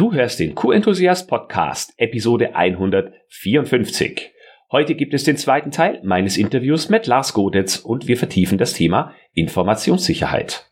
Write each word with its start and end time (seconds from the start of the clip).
Du 0.00 0.14
hörst 0.14 0.40
den 0.40 0.54
Q-Enthusiast 0.54 1.28
Podcast, 1.28 1.92
Episode 1.98 2.54
154. 2.56 4.32
Heute 4.72 4.94
gibt 4.94 5.12
es 5.12 5.24
den 5.24 5.36
zweiten 5.36 5.72
Teil 5.72 6.00
meines 6.02 6.38
Interviews 6.38 6.88
mit 6.88 7.06
Lars 7.06 7.34
Godetz 7.34 7.76
und 7.76 8.08
wir 8.08 8.16
vertiefen 8.16 8.56
das 8.56 8.72
Thema 8.72 9.12
Informationssicherheit. 9.34 10.69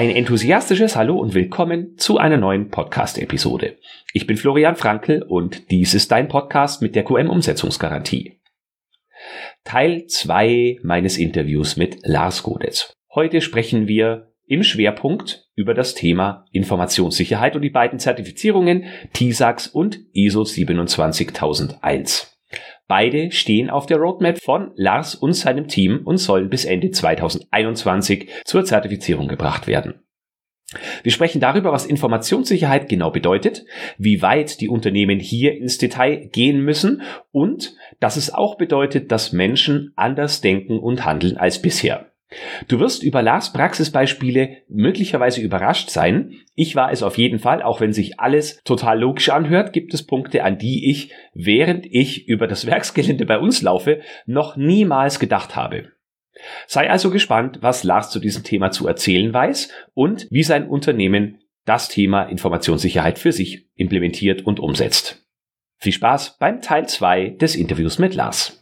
Ein 0.00 0.08
enthusiastisches 0.08 0.96
Hallo 0.96 1.18
und 1.18 1.34
willkommen 1.34 1.98
zu 1.98 2.16
einer 2.16 2.38
neuen 2.38 2.70
Podcast-Episode. 2.70 3.76
Ich 4.14 4.26
bin 4.26 4.38
Florian 4.38 4.74
Frankl 4.74 5.22
und 5.22 5.70
dies 5.70 5.92
ist 5.92 6.10
dein 6.10 6.26
Podcast 6.26 6.80
mit 6.80 6.96
der 6.96 7.04
QM-Umsetzungsgarantie. 7.04 8.40
Teil 9.62 10.06
2 10.06 10.78
meines 10.82 11.18
Interviews 11.18 11.76
mit 11.76 11.98
Lars 12.02 12.42
Godetz. 12.42 12.96
Heute 13.14 13.42
sprechen 13.42 13.88
wir 13.88 14.32
im 14.46 14.62
Schwerpunkt 14.62 15.50
über 15.54 15.74
das 15.74 15.94
Thema 15.94 16.46
Informationssicherheit 16.50 17.54
und 17.54 17.60
die 17.60 17.68
beiden 17.68 17.98
Zertifizierungen 17.98 18.86
TISAX 19.12 19.66
und 19.66 20.00
ISO 20.14 20.44
27001. 20.46 22.39
Beide 22.90 23.30
stehen 23.30 23.70
auf 23.70 23.86
der 23.86 23.98
Roadmap 23.98 24.42
von 24.42 24.72
Lars 24.74 25.14
und 25.14 25.34
seinem 25.34 25.68
Team 25.68 26.00
und 26.04 26.16
sollen 26.16 26.50
bis 26.50 26.64
Ende 26.64 26.90
2021 26.90 28.28
zur 28.44 28.64
Zertifizierung 28.64 29.28
gebracht 29.28 29.68
werden. 29.68 30.02
Wir 31.04 31.12
sprechen 31.12 31.40
darüber, 31.40 31.70
was 31.70 31.86
Informationssicherheit 31.86 32.88
genau 32.88 33.12
bedeutet, 33.12 33.64
wie 33.96 34.22
weit 34.22 34.60
die 34.60 34.68
Unternehmen 34.68 35.20
hier 35.20 35.56
ins 35.56 35.78
Detail 35.78 36.30
gehen 36.32 36.64
müssen 36.64 37.02
und 37.30 37.76
dass 38.00 38.16
es 38.16 38.34
auch 38.34 38.56
bedeutet, 38.56 39.12
dass 39.12 39.30
Menschen 39.30 39.92
anders 39.94 40.40
denken 40.40 40.80
und 40.80 41.04
handeln 41.04 41.36
als 41.36 41.62
bisher. 41.62 42.09
Du 42.68 42.78
wirst 42.78 43.02
über 43.02 43.22
Lars 43.22 43.52
Praxisbeispiele 43.52 44.58
möglicherweise 44.68 45.40
überrascht 45.40 45.90
sein. 45.90 46.34
Ich 46.54 46.76
war 46.76 46.92
es 46.92 47.02
auf 47.02 47.18
jeden 47.18 47.40
Fall, 47.40 47.62
auch 47.62 47.80
wenn 47.80 47.92
sich 47.92 48.20
alles 48.20 48.62
total 48.62 49.00
logisch 49.00 49.30
anhört, 49.30 49.72
gibt 49.72 49.92
es 49.94 50.06
Punkte, 50.06 50.44
an 50.44 50.56
die 50.58 50.90
ich, 50.90 51.12
während 51.34 51.86
ich 51.86 52.28
über 52.28 52.46
das 52.46 52.66
Werksgelände 52.68 53.26
bei 53.26 53.38
uns 53.38 53.62
laufe, 53.62 54.00
noch 54.26 54.56
niemals 54.56 55.18
gedacht 55.18 55.56
habe. 55.56 55.88
Sei 56.66 56.88
also 56.88 57.10
gespannt, 57.10 57.58
was 57.60 57.84
Lars 57.84 58.10
zu 58.10 58.20
diesem 58.20 58.44
Thema 58.44 58.70
zu 58.70 58.86
erzählen 58.86 59.32
weiß 59.32 59.70
und 59.94 60.28
wie 60.30 60.44
sein 60.44 60.68
Unternehmen 60.68 61.40
das 61.64 61.88
Thema 61.88 62.22
Informationssicherheit 62.22 63.18
für 63.18 63.32
sich 63.32 63.68
implementiert 63.74 64.46
und 64.46 64.60
umsetzt. 64.60 65.26
Viel 65.78 65.92
Spaß 65.92 66.38
beim 66.38 66.60
Teil 66.60 66.88
2 66.88 67.30
des 67.30 67.56
Interviews 67.56 67.98
mit 67.98 68.14
Lars. 68.14 68.59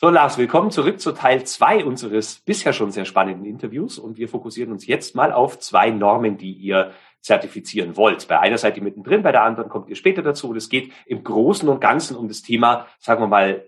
So, 0.00 0.10
Lars, 0.10 0.38
willkommen 0.38 0.70
zurück 0.70 1.00
zu 1.00 1.10
Teil 1.10 1.42
zwei 1.42 1.84
unseres 1.84 2.38
bisher 2.38 2.72
schon 2.72 2.92
sehr 2.92 3.04
spannenden 3.04 3.44
Interviews. 3.44 3.98
Und 3.98 4.16
wir 4.16 4.28
fokussieren 4.28 4.70
uns 4.70 4.86
jetzt 4.86 5.16
mal 5.16 5.32
auf 5.32 5.58
zwei 5.58 5.90
Normen, 5.90 6.38
die 6.38 6.52
ihr 6.52 6.92
zertifizieren 7.20 7.96
wollt. 7.96 8.28
Bei 8.28 8.38
einer 8.38 8.64
ihr 8.64 8.82
mittendrin, 8.84 9.24
bei 9.24 9.32
der 9.32 9.42
anderen 9.42 9.68
kommt 9.68 9.88
ihr 9.88 9.96
später 9.96 10.22
dazu. 10.22 10.50
Und 10.50 10.56
es 10.56 10.68
geht 10.68 10.92
im 11.04 11.24
Großen 11.24 11.68
und 11.68 11.80
Ganzen 11.80 12.16
um 12.16 12.28
das 12.28 12.42
Thema, 12.42 12.86
sagen 13.00 13.20
wir 13.20 13.26
mal, 13.26 13.64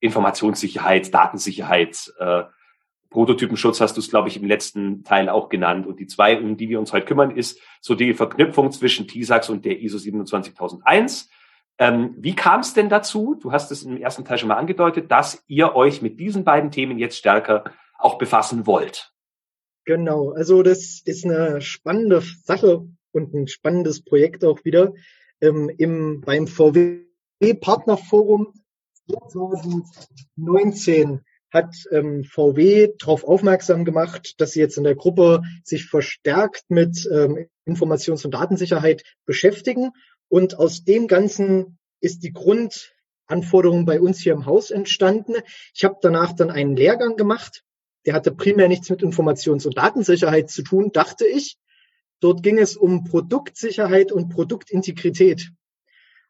Informationssicherheit, 0.00 1.12
Datensicherheit, 1.12 2.10
äh, 2.20 2.44
Prototypenschutz 3.10 3.82
hast 3.82 3.98
du 3.98 4.00
es, 4.00 4.08
glaube 4.08 4.28
ich, 4.28 4.38
im 4.38 4.46
letzten 4.46 5.04
Teil 5.04 5.28
auch 5.28 5.50
genannt. 5.50 5.86
Und 5.86 6.00
die 6.00 6.06
zwei, 6.06 6.40
um 6.40 6.56
die 6.56 6.70
wir 6.70 6.80
uns 6.80 6.94
heute 6.94 7.04
kümmern, 7.04 7.32
ist 7.32 7.60
so 7.82 7.94
die 7.94 8.14
Verknüpfung 8.14 8.72
zwischen 8.72 9.08
TISAX 9.08 9.50
und 9.50 9.66
der 9.66 9.78
ISO 9.82 9.98
27001 9.98 11.28
ähm, 11.78 12.14
wie 12.18 12.34
kam 12.34 12.60
es 12.60 12.74
denn 12.74 12.88
dazu? 12.88 13.36
Du 13.40 13.52
hast 13.52 13.70
es 13.70 13.82
im 13.82 13.98
ersten 13.98 14.24
Teil 14.24 14.38
schon 14.38 14.48
mal 14.48 14.56
angedeutet, 14.56 15.10
dass 15.10 15.42
ihr 15.46 15.74
euch 15.74 16.02
mit 16.02 16.18
diesen 16.18 16.44
beiden 16.44 16.70
Themen 16.70 16.98
jetzt 16.98 17.18
stärker 17.18 17.64
auch 17.98 18.18
befassen 18.18 18.66
wollt. 18.66 19.12
Genau, 19.84 20.30
also 20.30 20.62
das 20.62 21.02
ist 21.04 21.24
eine 21.24 21.60
spannende 21.60 22.22
Sache 22.44 22.86
und 23.12 23.34
ein 23.34 23.46
spannendes 23.46 24.02
Projekt 24.02 24.44
auch 24.44 24.64
wieder. 24.64 24.94
Ähm, 25.40 25.70
im, 25.78 26.22
beim 26.22 26.46
VW 26.46 27.02
Partnerforum 27.60 28.54
2019 29.08 31.20
hat 31.52 31.74
ähm, 31.92 32.24
VW 32.24 32.88
darauf 32.98 33.24
aufmerksam 33.24 33.84
gemacht, 33.84 34.34
dass 34.38 34.52
sie 34.52 34.60
jetzt 34.60 34.78
in 34.78 34.84
der 34.84 34.96
Gruppe 34.96 35.42
sich 35.62 35.86
verstärkt 35.86 36.64
mit 36.68 37.08
ähm, 37.12 37.46
Informations- 37.66 38.24
und 38.24 38.34
Datensicherheit 38.34 39.02
beschäftigen 39.24 39.92
und 40.28 40.58
aus 40.58 40.84
dem 40.84 41.06
Ganzen 41.06 41.78
ist 42.00 42.22
die 42.22 42.32
Grundanforderung 42.32 43.84
bei 43.84 44.00
uns 44.00 44.20
hier 44.20 44.32
im 44.32 44.46
Haus 44.46 44.70
entstanden. 44.70 45.34
Ich 45.74 45.84
habe 45.84 45.98
danach 46.00 46.32
dann 46.32 46.50
einen 46.50 46.76
Lehrgang 46.76 47.16
gemacht. 47.16 47.64
Der 48.04 48.14
hatte 48.14 48.32
primär 48.32 48.68
nichts 48.68 48.88
mit 48.90 49.02
Informations- 49.02 49.66
und 49.66 49.76
Datensicherheit 49.76 50.50
zu 50.50 50.62
tun, 50.62 50.92
dachte 50.92 51.26
ich. 51.26 51.58
Dort 52.20 52.42
ging 52.42 52.58
es 52.58 52.76
um 52.76 53.04
Produktsicherheit 53.04 54.12
und 54.12 54.30
Produktintegrität. 54.30 55.50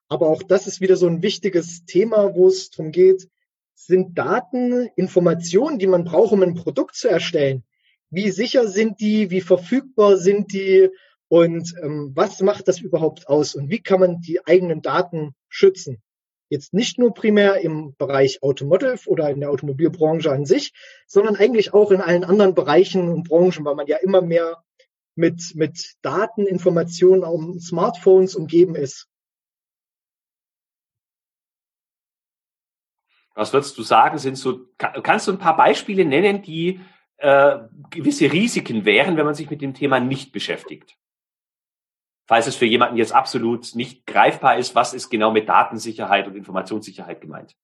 Aber 0.08 0.28
auch 0.28 0.42
das 0.42 0.66
ist 0.66 0.80
wieder 0.80 0.96
so 0.96 1.06
ein 1.06 1.22
wichtiges 1.22 1.84
Thema, 1.84 2.34
wo 2.34 2.48
es 2.48 2.70
darum 2.70 2.92
geht, 2.92 3.28
sind 3.74 4.16
Daten 4.16 4.88
Informationen, 4.96 5.78
die 5.78 5.86
man 5.86 6.04
braucht, 6.04 6.32
um 6.32 6.42
ein 6.42 6.54
Produkt 6.54 6.96
zu 6.96 7.08
erstellen? 7.08 7.64
Wie 8.10 8.30
sicher 8.30 8.68
sind 8.68 9.00
die? 9.00 9.30
Wie 9.30 9.40
verfügbar 9.40 10.16
sind 10.16 10.52
die? 10.52 10.90
Und 11.28 11.74
ähm, 11.82 12.12
was 12.14 12.40
macht 12.40 12.68
das 12.68 12.80
überhaupt 12.80 13.28
aus 13.28 13.54
und 13.54 13.68
wie 13.68 13.80
kann 13.80 14.00
man 14.00 14.20
die 14.20 14.46
eigenen 14.46 14.80
Daten 14.80 15.34
schützen? 15.48 16.02
Jetzt 16.48 16.72
nicht 16.72 16.98
nur 16.98 17.12
primär 17.12 17.60
im 17.60 17.96
Bereich 17.96 18.40
Automotive 18.42 19.08
oder 19.08 19.30
in 19.30 19.40
der 19.40 19.50
Automobilbranche 19.50 20.30
an 20.30 20.46
sich, 20.46 20.72
sondern 21.08 21.34
eigentlich 21.34 21.74
auch 21.74 21.90
in 21.90 22.00
allen 22.00 22.22
anderen 22.22 22.54
Bereichen 22.54 23.08
und 23.08 23.28
Branchen, 23.28 23.64
weil 23.64 23.74
man 23.74 23.88
ja 23.88 23.96
immer 23.96 24.22
mehr 24.22 24.62
mit, 25.16 25.54
mit 25.56 25.94
Daten, 26.02 26.46
Informationen 26.46 27.24
auf 27.24 27.40
Smartphones 27.60 28.36
umgeben 28.36 28.76
ist. 28.76 29.08
Was 33.34 33.52
würdest 33.52 33.76
du 33.76 33.82
sagen, 33.82 34.18
sind 34.18 34.36
so, 34.36 34.66
kannst 34.78 35.26
du 35.26 35.32
ein 35.32 35.38
paar 35.38 35.56
Beispiele 35.56 36.04
nennen, 36.04 36.42
die 36.42 36.80
äh, 37.18 37.58
gewisse 37.90 38.32
Risiken 38.32 38.84
wären, 38.84 39.16
wenn 39.16 39.26
man 39.26 39.34
sich 39.34 39.50
mit 39.50 39.60
dem 39.60 39.74
Thema 39.74 39.98
nicht 39.98 40.32
beschäftigt? 40.32 40.96
Falls 42.26 42.46
es 42.46 42.56
für 42.56 42.66
jemanden 42.66 42.96
jetzt 42.96 43.12
absolut 43.12 43.74
nicht 43.74 44.06
greifbar 44.06 44.58
ist, 44.58 44.74
was 44.74 44.94
ist 44.94 45.10
genau 45.10 45.30
mit 45.30 45.48
Datensicherheit 45.48 46.26
und 46.26 46.36
Informationssicherheit 46.36 47.20
gemeint? 47.20 47.56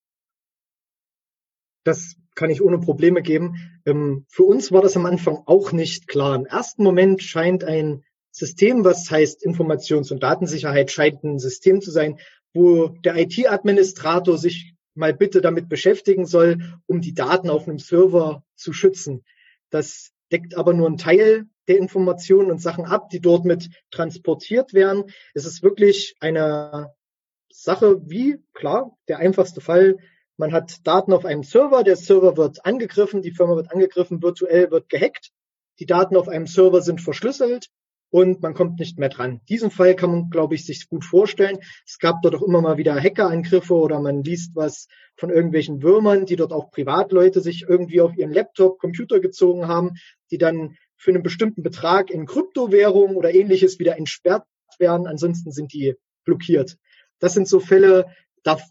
Das 1.83 2.15
kann 2.35 2.49
ich 2.49 2.61
ohne 2.61 2.79
Probleme 2.79 3.21
geben. 3.21 3.81
Ähm, 3.85 4.25
für 4.29 4.43
uns 4.43 4.71
war 4.71 4.81
das 4.81 4.95
am 4.95 5.05
Anfang 5.05 5.43
auch 5.45 5.71
nicht 5.71 6.07
klar. 6.07 6.35
Im 6.35 6.45
ersten 6.45 6.83
Moment 6.83 7.21
scheint 7.21 7.63
ein 7.63 8.03
System, 8.31 8.83
was 8.83 9.11
heißt 9.11 9.45
Informations- 9.45 10.11
und 10.11 10.23
Datensicherheit, 10.23 10.91
scheint 10.91 11.23
ein 11.23 11.39
System 11.39 11.81
zu 11.81 11.91
sein, 11.91 12.19
wo 12.53 12.87
der 12.87 13.17
IT-Administrator 13.17 14.37
sich 14.37 14.73
mal 14.95 15.13
bitte 15.13 15.41
damit 15.41 15.69
beschäftigen 15.69 16.25
soll, 16.25 16.79
um 16.87 17.01
die 17.01 17.13
Daten 17.13 17.49
auf 17.49 17.67
einem 17.67 17.79
Server 17.79 18.43
zu 18.55 18.73
schützen. 18.73 19.23
Das 19.69 20.11
deckt 20.31 20.55
aber 20.55 20.73
nur 20.73 20.87
einen 20.87 20.97
Teil 20.97 21.47
der 21.67 21.77
Informationen 21.77 22.51
und 22.51 22.61
Sachen 22.61 22.85
ab, 22.85 23.09
die 23.09 23.21
dort 23.21 23.45
mit 23.45 23.69
transportiert 23.91 24.73
werden. 24.73 25.05
Es 25.33 25.45
ist 25.45 25.63
wirklich 25.63 26.15
eine 26.19 26.93
Sache 27.49 28.01
wie, 28.05 28.43
klar, 28.53 28.97
der 29.07 29.19
einfachste 29.19 29.61
Fall, 29.61 29.97
man 30.37 30.51
hat 30.51 30.85
Daten 30.87 31.13
auf 31.13 31.25
einem 31.25 31.43
Server, 31.43 31.83
der 31.83 31.95
Server 31.95 32.35
wird 32.35 32.65
angegriffen, 32.65 33.21
die 33.21 33.31
Firma 33.31 33.55
wird 33.55 33.71
angegriffen, 33.71 34.23
virtuell 34.23 34.71
wird 34.71 34.89
gehackt, 34.89 35.31
die 35.79 35.85
Daten 35.85 36.17
auf 36.17 36.27
einem 36.27 36.47
Server 36.47 36.81
sind 36.81 37.01
verschlüsselt 37.01 37.69
und 38.09 38.41
man 38.41 38.53
kommt 38.53 38.79
nicht 38.79 38.99
mehr 38.99 39.09
dran. 39.09 39.41
Diesen 39.49 39.71
Fall 39.71 39.95
kann 39.95 40.11
man, 40.11 40.29
glaube 40.29 40.55
ich, 40.55 40.65
sich 40.65 40.87
gut 40.87 41.03
vorstellen. 41.03 41.59
Es 41.85 41.97
gab 41.97 42.21
dort 42.21 42.35
auch 42.35 42.43
immer 42.43 42.61
mal 42.61 42.77
wieder 42.77 42.95
Hackerangriffe 42.95 43.73
oder 43.73 43.99
man 43.99 44.23
liest 44.23 44.55
was 44.55 44.87
von 45.15 45.29
irgendwelchen 45.29 45.81
Würmern, 45.81 46.25
die 46.25 46.35
dort 46.35 46.53
auch 46.53 46.71
Privatleute 46.71 47.41
sich 47.41 47.65
irgendwie 47.67 48.01
auf 48.01 48.15
ihren 48.15 48.31
Laptop, 48.31 48.79
Computer 48.79 49.19
gezogen 49.19 49.67
haben, 49.67 49.93
die 50.31 50.37
dann 50.37 50.77
für 51.03 51.11
einen 51.11 51.21
bestimmten 51.21 51.63
Betrag 51.63 52.09
in 52.09 52.25
Kryptowährungen 52.25 53.17
oder 53.17 53.33
ähnliches 53.33 53.77
wieder 53.77 53.97
entsperrt 53.97 54.45
werden. 54.79 55.05
Ansonsten 55.05 55.51
sind 55.51 55.73
die 55.73 55.95
blockiert. 56.23 56.77
Das 57.19 57.33
sind 57.33 57.47
so 57.47 57.59
Fälle, 57.59 58.05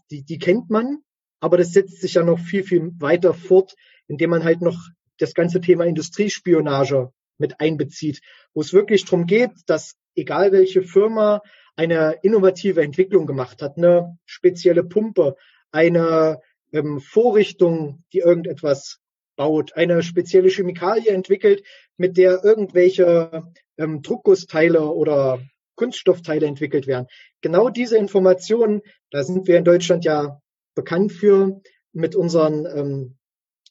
die, 0.09 0.23
die 0.23 0.39
kennt 0.39 0.71
man, 0.71 0.97
aber 1.39 1.57
das 1.57 1.73
setzt 1.73 2.01
sich 2.01 2.15
ja 2.15 2.23
noch 2.23 2.39
viel, 2.39 2.63
viel 2.63 2.91
weiter 2.99 3.35
fort, 3.35 3.75
indem 4.07 4.31
man 4.31 4.43
halt 4.43 4.61
noch 4.61 4.79
das 5.19 5.35
ganze 5.35 5.61
Thema 5.61 5.85
Industriespionage 5.85 7.11
mit 7.37 7.59
einbezieht, 7.59 8.21
wo 8.55 8.61
es 8.61 8.73
wirklich 8.73 9.05
darum 9.05 9.27
geht, 9.27 9.51
dass 9.67 9.95
egal 10.15 10.51
welche 10.51 10.81
Firma 10.81 11.41
eine 11.75 12.17
innovative 12.23 12.81
Entwicklung 12.81 13.27
gemacht 13.27 13.61
hat, 13.61 13.77
eine 13.77 14.17
spezielle 14.25 14.83
Pumpe, 14.83 15.35
eine 15.71 16.39
ähm, 16.71 16.99
Vorrichtung, 16.99 18.03
die 18.11 18.19
irgendetwas 18.19 18.99
baut, 19.35 19.75
eine 19.75 20.03
spezielle 20.03 20.49
Chemikalie 20.49 21.11
entwickelt, 21.11 21.63
mit 21.97 22.17
der 22.17 22.43
irgendwelche 22.43 23.43
ähm, 23.77 24.01
Druckgussteile 24.01 24.83
oder 24.83 25.39
Kunststoffteile 25.75 26.45
entwickelt 26.45 26.87
werden. 26.87 27.07
Genau 27.41 27.69
diese 27.69 27.97
Informationen, 27.97 28.81
da 29.11 29.23
sind 29.23 29.47
wir 29.47 29.57
in 29.57 29.63
Deutschland 29.63 30.05
ja 30.05 30.39
bekannt 30.75 31.11
für, 31.11 31.61
mit 31.91 32.15
unseren 32.15 32.65
ähm, 32.65 33.17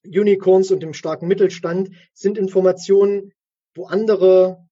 Unicorns 0.04 0.70
und 0.70 0.80
dem 0.80 0.94
starken 0.94 1.28
Mittelstand, 1.28 1.90
sind 2.12 2.38
Informationen, 2.38 3.32
wo 3.74 3.86
andere 3.86 4.68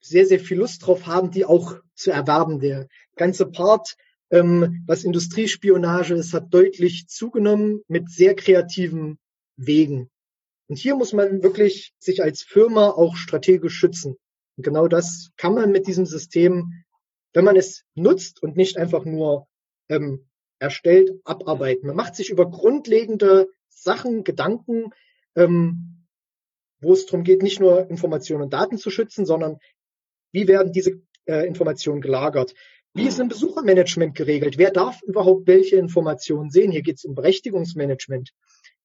sehr, 0.00 0.26
sehr 0.26 0.40
viel 0.40 0.58
Lust 0.58 0.86
drauf 0.86 1.06
haben, 1.06 1.30
die 1.30 1.44
auch 1.44 1.76
zu 1.94 2.10
erwerben. 2.10 2.60
Der 2.60 2.88
ganze 3.16 3.46
Part, 3.46 3.96
ähm, 4.30 4.84
was 4.86 5.04
Industriespionage 5.04 6.14
ist, 6.14 6.34
hat 6.34 6.52
deutlich 6.52 7.06
zugenommen 7.08 7.82
mit 7.88 8.10
sehr 8.10 8.34
kreativen 8.34 9.18
Wegen. 9.56 10.10
Und 10.68 10.76
hier 10.78 10.96
muss 10.96 11.12
man 11.12 11.42
wirklich 11.42 11.94
sich 11.98 12.22
als 12.22 12.42
Firma 12.42 12.90
auch 12.90 13.16
strategisch 13.16 13.74
schützen. 13.74 14.16
Und 14.56 14.64
genau 14.64 14.88
das 14.88 15.30
kann 15.36 15.54
man 15.54 15.72
mit 15.72 15.86
diesem 15.86 16.06
System, 16.06 16.84
wenn 17.32 17.44
man 17.44 17.56
es 17.56 17.84
nutzt 17.94 18.42
und 18.42 18.56
nicht 18.56 18.76
einfach 18.76 19.04
nur 19.04 19.46
ähm, 19.88 20.26
erstellt, 20.58 21.10
abarbeiten. 21.24 21.86
Man 21.86 21.96
macht 21.96 22.16
sich 22.16 22.30
über 22.30 22.50
grundlegende 22.50 23.48
Sachen 23.68 24.24
Gedanken, 24.24 24.90
ähm, 25.36 26.06
wo 26.80 26.92
es 26.92 27.06
darum 27.06 27.24
geht, 27.24 27.42
nicht 27.42 27.60
nur 27.60 27.90
Informationen 27.90 28.42
und 28.42 28.52
Daten 28.52 28.78
zu 28.78 28.90
schützen, 28.90 29.26
sondern 29.26 29.58
wie 30.32 30.48
werden 30.48 30.72
diese 30.72 31.02
äh, 31.26 31.46
Informationen 31.46 32.00
gelagert? 32.00 32.54
Wie 32.94 33.08
ist 33.08 33.20
ein 33.20 33.28
Besuchermanagement 33.28 34.14
geregelt? 34.14 34.56
Wer 34.56 34.70
darf 34.70 35.02
überhaupt 35.02 35.46
welche 35.46 35.76
Informationen 35.76 36.50
sehen? 36.50 36.70
Hier 36.70 36.82
geht 36.82 36.98
es 36.98 37.04
um 37.04 37.14
Berechtigungsmanagement. 37.14 38.32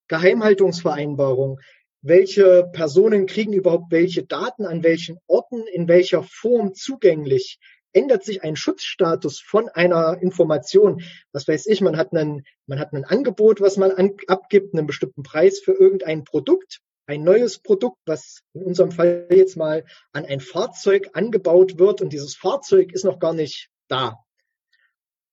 Geheimhaltungsvereinbarung. 0.10 1.60
Welche 2.02 2.70
Personen 2.74 3.26
kriegen 3.26 3.54
überhaupt 3.54 3.92
welche 3.92 4.24
Daten 4.24 4.66
an 4.66 4.84
welchen 4.84 5.18
Orten, 5.28 5.66
in 5.68 5.88
welcher 5.88 6.24
Form 6.24 6.74
zugänglich? 6.74 7.60
Ändert 7.92 8.24
sich 8.24 8.44
ein 8.44 8.56
Schutzstatus 8.56 9.40
von 9.40 9.70
einer 9.70 10.22
Information? 10.22 11.02
Was 11.32 11.48
weiß 11.48 11.68
ich, 11.68 11.82
man 11.82 11.98
hat 11.98 12.14
einen, 12.14 12.44
man 12.68 12.80
hat 12.80 12.94
ein 12.94 13.06
Angebot, 13.06 13.62
was 13.62 13.78
man 13.78 13.92
an, 13.92 14.12
abgibt, 14.28 14.74
einen 14.74 14.88
bestimmten 14.88 15.24
Preis 15.24 15.60
für 15.60 15.74
irgendein 15.74 16.24
Produkt, 16.24 16.82
ein 17.08 17.24
neues 17.24 17.60
Produkt, 17.60 17.98
was 18.06 18.42
in 18.54 18.64
unserem 18.64 18.92
Fall 18.92 19.28
jetzt 19.32 19.58
mal 19.58 19.84
an 20.12 20.26
ein 20.26 20.40
Fahrzeug 20.40 21.10
angebaut 21.14 21.80
wird 21.80 22.02
und 22.02 22.14
dieses 22.14 22.36
Fahrzeug 22.36 22.94
ist 22.94 23.06
noch 23.06 23.20
gar 23.20 23.34
nicht 23.34 23.70
da. 23.88 24.20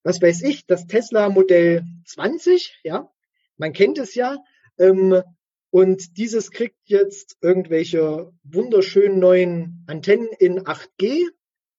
Was 0.02 0.22
weiß 0.22 0.42
ich, 0.42 0.66
das 0.66 0.86
Tesla 0.86 1.28
Modell 1.28 1.84
20, 2.06 2.80
ja, 2.82 3.10
man 3.58 3.72
kennt 3.72 3.98
es 3.98 4.14
ja, 4.14 4.38
ähm, 4.78 5.22
und 5.70 6.16
dieses 6.16 6.52
kriegt 6.52 6.78
jetzt 6.84 7.36
irgendwelche 7.42 8.32
wunderschönen 8.44 9.18
neuen 9.18 9.84
Antennen 9.86 10.28
in 10.38 10.60
8G. 10.60 11.26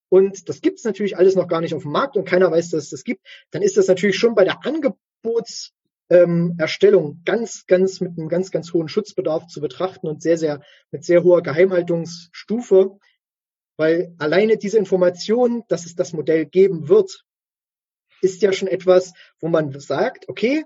Und 0.10 0.50
das 0.50 0.62
gibt's 0.62 0.84
natürlich 0.84 1.18
alles 1.18 1.34
noch 1.36 1.48
gar 1.48 1.62
nicht 1.62 1.74
auf 1.74 1.82
dem 1.82 1.94
Markt 1.94 2.16
und 2.16 2.28
keiner 2.28 2.52
weiß, 2.52 2.70
dass 2.70 2.84
es 2.84 2.92
das 2.92 3.04
gibt. 3.04 3.26
Dann 3.52 3.64
ist 3.64 3.76
das 3.76 3.88
natürlich 3.88 4.18
schon 4.18 4.36
bei 4.36 4.44
der 4.44 4.64
Angebotserstellung 4.66 7.12
ähm, 7.12 7.22
ganz, 7.26 7.66
ganz 7.66 8.00
mit 8.00 8.16
einem 8.18 8.30
ganz, 8.30 8.52
ganz 8.52 8.72
hohen 8.72 8.88
Schutzbedarf 8.88 9.48
zu 9.48 9.62
betrachten 9.62 10.06
und 10.08 10.22
sehr, 10.22 10.38
sehr 10.38 10.62
mit 10.92 11.04
sehr 11.04 11.24
hoher 11.24 11.42
Geheimhaltungsstufe. 11.42 13.00
Weil 13.78 14.14
alleine 14.18 14.58
diese 14.58 14.78
Information, 14.78 15.64
dass 15.70 15.86
es 15.86 15.96
das 15.96 16.14
Modell 16.14 16.46
geben 16.46 16.88
wird, 16.88 17.26
ist 18.22 18.42
ja 18.42 18.54
schon 18.54 18.68
etwas, 18.68 19.14
wo 19.40 19.48
man 19.48 19.78
sagt, 19.80 20.30
okay, 20.30 20.66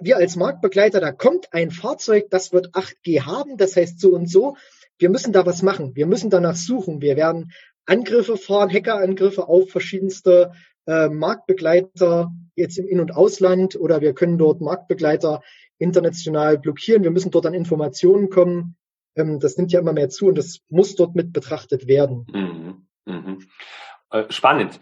wir 0.00 0.16
als 0.16 0.36
Marktbegleiter, 0.36 1.00
da 1.00 1.12
kommt 1.12 1.52
ein 1.52 1.70
Fahrzeug, 1.70 2.26
das 2.30 2.52
wird 2.52 2.70
8G 2.74 3.22
haben, 3.22 3.56
das 3.56 3.76
heißt 3.76 4.00
so 4.00 4.10
und 4.10 4.28
so. 4.28 4.56
Wir 4.98 5.10
müssen 5.10 5.32
da 5.32 5.44
was 5.46 5.62
machen. 5.62 5.96
Wir 5.96 6.06
müssen 6.06 6.30
danach 6.30 6.54
suchen. 6.54 7.00
Wir 7.00 7.16
werden 7.16 7.52
Angriffe 7.86 8.36
fahren, 8.36 8.70
Hackerangriffe 8.70 9.48
auf 9.48 9.70
verschiedenste 9.70 10.52
äh, 10.86 11.08
Marktbegleiter 11.08 12.30
jetzt 12.54 12.78
im 12.78 12.86
In- 12.86 13.00
und 13.00 13.14
Ausland 13.14 13.76
oder 13.76 14.00
wir 14.00 14.14
können 14.14 14.38
dort 14.38 14.60
Marktbegleiter 14.60 15.42
international 15.78 16.58
blockieren. 16.58 17.02
Wir 17.02 17.10
müssen 17.10 17.30
dort 17.30 17.46
an 17.46 17.54
Informationen 17.54 18.30
kommen. 18.30 18.76
Ähm, 19.16 19.40
das 19.40 19.56
nimmt 19.56 19.72
ja 19.72 19.80
immer 19.80 19.92
mehr 19.92 20.08
zu 20.08 20.28
und 20.28 20.38
das 20.38 20.60
muss 20.68 20.94
dort 20.94 21.16
mit 21.16 21.32
betrachtet 21.32 21.88
werden. 21.88 22.26
Mhm. 22.32 22.86
Mhm. 23.04 23.48
Äh, 24.10 24.30
spannend 24.30 24.78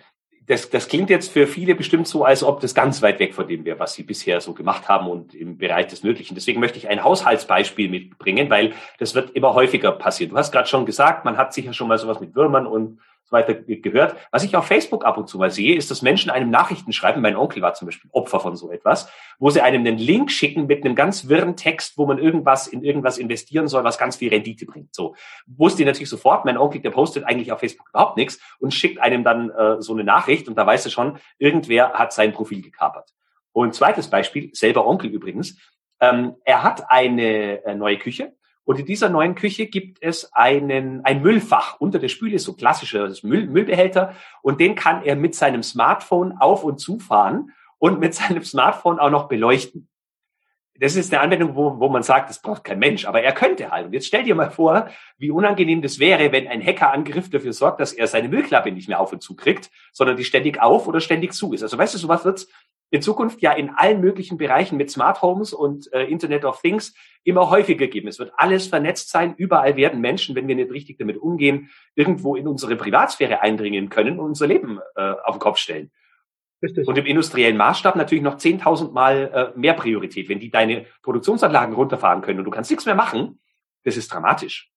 das, 0.51 0.69
das 0.69 0.89
klingt 0.89 1.11
jetzt 1.11 1.31
für 1.31 1.47
viele 1.47 1.77
bestimmt 1.77 2.09
so, 2.09 2.25
als 2.25 2.43
ob 2.43 2.59
das 2.59 2.75
ganz 2.75 3.03
weit 3.03 3.21
weg 3.21 3.35
von 3.35 3.47
dem 3.47 3.65
wäre, 3.65 3.79
was 3.79 3.95
sie 3.95 4.03
bisher 4.03 4.41
so 4.41 4.53
gemacht 4.53 4.89
haben 4.89 5.09
und 5.09 5.33
im 5.33 5.59
Bereich 5.59 5.87
des 5.87 6.03
Möglichen. 6.03 6.35
Deswegen 6.35 6.59
möchte 6.59 6.77
ich 6.77 6.89
ein 6.89 7.05
Haushaltsbeispiel 7.05 7.89
mitbringen, 7.89 8.51
weil 8.51 8.73
das 8.99 9.15
wird 9.15 9.31
immer 9.31 9.55
häufiger 9.55 9.93
passieren. 9.93 10.31
Du 10.31 10.37
hast 10.37 10.51
gerade 10.51 10.69
schon 10.69 10.87
gesagt, 10.87 11.25
man 11.25 11.37
hat 11.37 11.55
sicher 11.55 11.73
schon 11.73 11.87
mal 11.87 11.99
sowas 11.99 12.19
mit 12.19 12.35
Würmern 12.35 12.67
und 12.67 12.99
weiter 13.31 13.55
gehört. 13.55 14.17
Was 14.31 14.45
ich 14.45 14.57
auf 14.57 14.67
Facebook 14.67 15.05
ab 15.05 15.19
und 15.19 15.29
zu 15.29 15.39
mal 15.39 15.51
sehe, 15.51 15.77
ist, 15.77 15.91
dass 15.91 16.03
Menschen 16.03 16.31
einem 16.31 16.51
Nachrichten 16.51 16.93
schreiben. 16.93 17.21
Mein 17.21 17.37
Onkel 17.37 17.63
war 17.63 17.75
zum 17.75 17.87
Beispiel 17.87 18.11
Opfer 18.13 18.41
von 18.41 18.57
so 18.57 18.71
etwas, 18.71 19.11
wo 19.39 19.51
sie 19.51 19.61
einem 19.61 19.81
einen 19.81 19.99
Link 19.99 20.31
schicken 20.31 20.67
mit 20.67 20.85
einem 20.85 20.95
ganz 20.95 21.29
wirren 21.29 21.57
Text, 21.57 21.97
wo 21.97 22.07
man 22.07 22.19
irgendwas 22.19 22.67
in 22.67 22.83
irgendwas 22.83 23.19
investieren 23.19 23.69
soll, 23.69 23.85
was 23.85 23.99
ganz 23.99 24.17
viel 24.17 24.31
Rendite 24.31 24.67
bringt. 24.67 24.95
So 24.95 25.15
wusste 25.47 25.83
ich 25.83 25.87
natürlich 25.87 26.11
sofort. 26.11 26.45
Mein 26.45 26.59
Onkel, 26.59 26.81
der 26.81 26.91
postet 26.91 27.25
eigentlich 27.25 27.53
auf 27.53 27.61
Facebook 27.61 27.89
überhaupt 27.91 28.17
nichts 28.17 28.41
und 28.59 28.75
schickt 28.75 29.01
einem 29.01 29.25
dann 29.25 29.51
äh, 29.51 29.81
so 29.81 29.93
eine 29.93 30.05
Nachricht 30.05 30.49
und 30.49 30.57
da 30.57 30.67
weiß 30.67 30.85
er 30.85 30.91
schon, 30.91 31.19
irgendwer 31.39 31.93
hat 31.95 32.13
sein 32.13 32.33
Profil 32.33 32.63
gekapert. 32.63 33.11
Und 33.53 33.75
zweites 33.75 34.09
Beispiel, 34.09 34.51
selber 34.53 34.87
Onkel 34.87 35.11
übrigens. 35.11 35.59
Ähm, 36.01 36.37
er 36.45 36.63
hat 36.63 36.91
eine 36.91 37.65
äh, 37.65 37.75
neue 37.75 37.99
Küche 37.99 38.33
und 38.65 38.79
in 38.79 38.87
dieser 38.87 39.09
neuen 39.09 39.35
Küche 39.35 39.67
gibt 39.67 39.99
es 40.01 40.33
einen, 40.33 41.05
ein 41.05 41.23
Müllfach 41.23 41.81
unter 41.81 41.99
der 41.99 42.09
Spüle, 42.09 42.39
so 42.39 42.55
klassischer 42.55 43.11
Müll, 43.23 43.47
Müllbehälter. 43.47 44.15
Und 44.43 44.61
den 44.61 44.75
kann 44.75 45.03
er 45.03 45.17
mit 45.17 45.35
seinem 45.35 45.63
Smartphone 45.63 46.37
auf 46.39 46.63
und 46.63 46.79
zufahren 46.79 47.53
und 47.79 47.99
mit 48.01 48.15
seinem 48.15 48.45
Smartphone 48.45 48.99
auch 48.99 49.11
noch 49.11 49.29
beleuchten. 49.29 49.89
Das 50.79 50.97
ist 50.97 51.13
eine 51.13 51.21
Anwendung, 51.23 51.57
wo, 51.57 51.79
wo 51.79 51.91
man 51.91 52.03
sagt, 52.03 52.31
das 52.31 52.41
braucht 52.41 52.65
kein 52.65 52.79
Mensch, 52.79 53.05
aber 53.05 53.21
er 53.21 53.33
könnte 53.33 53.71
halt. 53.71 53.87
Und 53.87 53.93
jetzt 53.93 54.07
stell 54.07 54.23
dir 54.23 54.35
mal 54.35 54.51
vor, 54.51 54.89
wie 55.19 55.31
unangenehm 55.31 55.83
das 55.83 55.99
wäre, 55.99 56.33
wenn 56.33 56.49
ein 56.49 56.65
Hackerangriff 56.65 57.29
dafür 57.29 57.53
sorgt, 57.53 57.81
dass 57.81 57.93
er 57.93 58.07
seine 58.07 58.29
Müllklappe 58.31 58.73
nicht 58.73 58.89
mehr 58.89 58.99
auf 58.99 59.13
und 59.13 59.23
zu 59.23 59.37
kriegt, 59.37 59.71
sondern 59.93 60.17
die 60.17 60.25
ständig 60.25 60.63
auf 60.63 60.89
oder 60.89 61.01
ständig 61.01 61.35
zu 61.35 61.53
ist. 61.53 61.63
Also 61.63 61.77
weißt 61.77 61.93
du, 61.93 61.99
sowas 61.99 62.25
wird's 62.25 62.49
in 62.91 63.03
Zukunft 63.03 63.41
ja 63.41 63.53
in 63.53 63.71
allen 63.71 64.01
möglichen 64.01 64.37
Bereichen 64.37 64.77
mit 64.77 64.91
Smart 64.91 65.23
Homes 65.23 65.53
und 65.53 65.93
äh, 65.93 66.05
Internet 66.05 66.45
of 66.45 66.61
Things 66.61 66.95
immer 67.23 67.49
häufiger 67.51 67.87
geben. 67.87 68.09
Es 68.09 68.19
wird 68.19 68.33
alles 68.37 68.67
vernetzt 68.67 69.11
sein. 69.11 69.35
Überall 69.37 69.77
werden 69.77 70.01
Menschen, 70.01 70.35
wenn 70.35 70.49
wir 70.49 70.57
nicht 70.57 70.73
richtig 70.73 70.99
damit 70.99 71.17
umgehen, 71.17 71.71
irgendwo 71.95 72.35
in 72.35 72.49
unsere 72.49 72.77
Privatsphäre 72.77 73.41
eindringen 73.43 73.89
können 73.89 74.19
und 74.19 74.27
unser 74.27 74.47
Leben 74.47 74.81
äh, 74.97 75.15
auf 75.25 75.37
den 75.37 75.41
Kopf 75.41 75.59
stellen. 75.59 75.91
Richtig. 76.63 76.87
Und 76.87 76.99
im 76.99 77.07
industriellen 77.07 77.57
Maßstab 77.57 77.97
natürlich 77.97 78.23
noch 78.23 78.37
10.000 78.37 78.93
Mal 78.93 79.53
äh, 79.55 79.59
mehr 79.59 79.75
Priorität. 79.75 80.29
Wenn 80.29 80.41
die 80.41 80.51
deine 80.51 80.87
Produktionsanlagen 81.03 81.75
runterfahren 81.75 82.23
können 82.23 82.41
und 82.41 82.45
du 82.45 82.51
kannst 82.51 82.71
nichts 82.71 82.87
mehr 82.87 82.95
machen, 82.95 83.41
das 83.85 83.97
ist 83.97 84.13
dramatisch. 84.13 84.71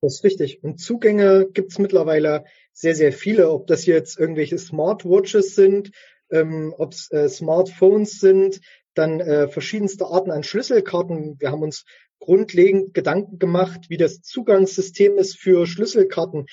Das 0.00 0.16
ist 0.16 0.24
richtig. 0.24 0.62
Und 0.62 0.78
Zugänge 0.78 1.48
gibt 1.50 1.72
es 1.72 1.78
mittlerweile 1.78 2.44
sehr, 2.72 2.94
sehr 2.94 3.12
viele. 3.12 3.50
Ob 3.50 3.66
das 3.66 3.86
jetzt 3.86 4.18
irgendwelche 4.18 4.58
Smartwatches 4.58 5.54
sind, 5.54 5.90
ähm, 6.30 6.74
ob 6.76 6.92
es 6.92 7.10
äh, 7.10 7.28
Smartphones 7.28 8.18
sind, 8.18 8.60
dann 8.94 9.20
äh, 9.20 9.48
verschiedenste 9.48 10.06
Arten 10.06 10.30
an 10.30 10.42
Schlüsselkarten. 10.42 11.36
Wir 11.38 11.50
haben 11.50 11.62
uns 11.62 11.84
grundlegend 12.20 12.94
Gedanken 12.94 13.38
gemacht, 13.38 13.86
wie 13.88 13.96
das 13.96 14.22
Zugangssystem 14.22 15.18
ist 15.18 15.38
für 15.38 15.66
Schlüsselkarten. 15.66 16.46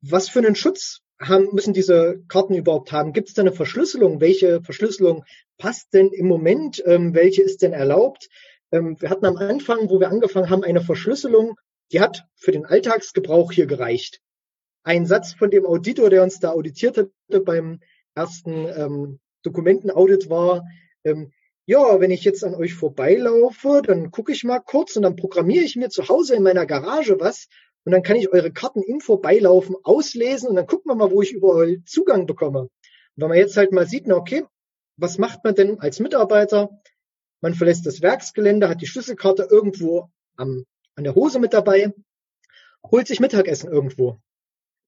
Was 0.00 0.28
für 0.28 0.38
einen 0.40 0.54
Schutz 0.54 1.00
haben, 1.20 1.48
müssen 1.52 1.72
diese 1.72 2.22
Karten 2.28 2.54
überhaupt 2.54 2.92
haben? 2.92 3.12
Gibt 3.12 3.28
es 3.28 3.34
da 3.34 3.42
eine 3.42 3.52
Verschlüsselung? 3.52 4.20
Welche 4.20 4.62
Verschlüsselung 4.62 5.24
passt 5.56 5.92
denn 5.92 6.10
im 6.12 6.26
Moment? 6.28 6.82
Ähm, 6.86 7.14
welche 7.14 7.42
ist 7.42 7.62
denn 7.62 7.72
erlaubt? 7.72 8.28
Ähm, 8.70 8.96
wir 9.00 9.10
hatten 9.10 9.26
am 9.26 9.36
Anfang, 9.36 9.90
wo 9.90 9.98
wir 9.98 10.08
angefangen 10.08 10.50
haben, 10.50 10.62
eine 10.62 10.80
Verschlüsselung, 10.80 11.56
die 11.90 12.00
hat 12.00 12.24
für 12.36 12.52
den 12.52 12.66
Alltagsgebrauch 12.66 13.52
hier 13.52 13.66
gereicht. 13.66 14.20
Ein 14.84 15.06
Satz 15.06 15.34
von 15.34 15.50
dem 15.50 15.66
Auditor, 15.66 16.10
der 16.10 16.22
uns 16.22 16.38
da 16.38 16.50
auditiert 16.50 16.96
hatte 16.96 17.40
beim 17.40 17.80
ersten 18.18 18.66
ähm, 18.66 19.18
Dokumentenaudit 19.42 20.28
war, 20.28 20.64
ähm, 21.04 21.32
ja, 21.66 22.00
wenn 22.00 22.10
ich 22.10 22.24
jetzt 22.24 22.44
an 22.44 22.54
euch 22.54 22.74
vorbeilaufe, 22.74 23.82
dann 23.84 24.10
gucke 24.10 24.32
ich 24.32 24.42
mal 24.42 24.58
kurz 24.58 24.96
und 24.96 25.02
dann 25.02 25.16
programmiere 25.16 25.64
ich 25.64 25.76
mir 25.76 25.90
zu 25.90 26.08
Hause 26.08 26.34
in 26.34 26.42
meiner 26.42 26.66
Garage 26.66 27.20
was 27.20 27.46
und 27.84 27.92
dann 27.92 28.02
kann 28.02 28.16
ich 28.16 28.32
eure 28.32 28.50
Karten 28.50 28.82
im 28.82 29.00
Vorbeilaufen 29.00 29.76
auslesen 29.82 30.48
und 30.48 30.56
dann 30.56 30.66
gucken 30.66 30.90
wir 30.90 30.96
mal, 30.96 31.10
wo 31.10 31.22
ich 31.22 31.32
überall 31.32 31.82
Zugang 31.84 32.26
bekomme. 32.26 32.60
Und 32.60 32.70
wenn 33.16 33.28
man 33.28 33.38
jetzt 33.38 33.56
halt 33.56 33.72
mal 33.72 33.86
sieht, 33.86 34.06
na 34.06 34.16
okay, 34.16 34.44
was 34.96 35.18
macht 35.18 35.44
man 35.44 35.54
denn 35.54 35.78
als 35.78 36.00
Mitarbeiter? 36.00 36.70
Man 37.40 37.54
verlässt 37.54 37.86
das 37.86 38.02
Werksgelände, 38.02 38.68
hat 38.68 38.80
die 38.80 38.86
Schlüsselkarte 38.86 39.46
irgendwo 39.50 40.08
am, 40.36 40.64
an 40.96 41.04
der 41.04 41.14
Hose 41.14 41.38
mit 41.38 41.52
dabei, 41.52 41.92
holt 42.90 43.06
sich 43.06 43.20
Mittagessen 43.20 43.70
irgendwo. 43.70 44.18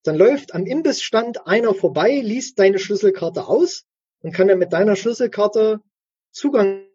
Dann 0.02 0.16
läuft 0.16 0.54
am 0.54 0.66
Imbissstand 0.66 1.46
einer 1.46 1.74
vorbei, 1.74 2.20
liest 2.22 2.58
deine 2.58 2.78
Schlüsselkarte 2.78 3.46
aus 3.46 3.84
und 4.22 4.32
kann 4.32 4.48
dann 4.48 4.58
mit 4.58 4.72
deiner 4.72 4.96
Schlüsselkarte 4.96 5.80
Zugang 6.30 6.86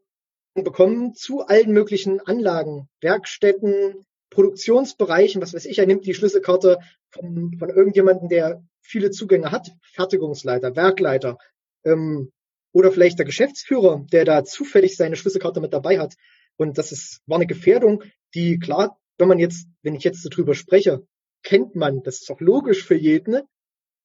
bekommen 0.55 1.13
zu 1.13 1.41
allen 1.45 1.71
möglichen 1.71 2.19
Anlagen, 2.21 2.87
Werkstätten, 3.01 4.05
Produktionsbereichen, 4.29 5.41
was 5.41 5.53
weiß 5.53 5.65
ich, 5.65 5.79
er 5.79 5.85
nimmt 5.85 6.05
die 6.05 6.13
Schlüsselkarte 6.13 6.79
von, 7.09 7.55
von 7.59 7.69
irgendjemandem, 7.69 8.29
der 8.29 8.63
viele 8.81 9.11
Zugänge 9.11 9.51
hat, 9.51 9.71
Fertigungsleiter, 9.81 10.75
Werkleiter, 10.75 11.37
ähm, 11.83 12.31
oder 12.73 12.91
vielleicht 12.91 13.17
der 13.19 13.25
Geschäftsführer, 13.25 14.05
der 14.11 14.25
da 14.25 14.43
zufällig 14.43 14.97
seine 14.97 15.15
Schlüsselkarte 15.15 15.61
mit 15.61 15.73
dabei 15.73 15.99
hat. 15.99 16.15
Und 16.57 16.77
das 16.77 16.91
ist, 16.91 17.21
war 17.25 17.37
eine 17.37 17.47
Gefährdung, 17.47 18.03
die 18.33 18.59
klar, 18.59 18.97
wenn 19.17 19.29
man 19.29 19.39
jetzt, 19.39 19.67
wenn 19.81 19.95
ich 19.95 20.03
jetzt 20.03 20.27
darüber 20.29 20.55
spreche, 20.55 21.05
kennt 21.45 21.75
man, 21.75 22.03
das 22.03 22.21
ist 22.21 22.29
auch 22.29 22.41
logisch 22.41 22.83
für 22.83 22.95
jeden, 22.95 23.41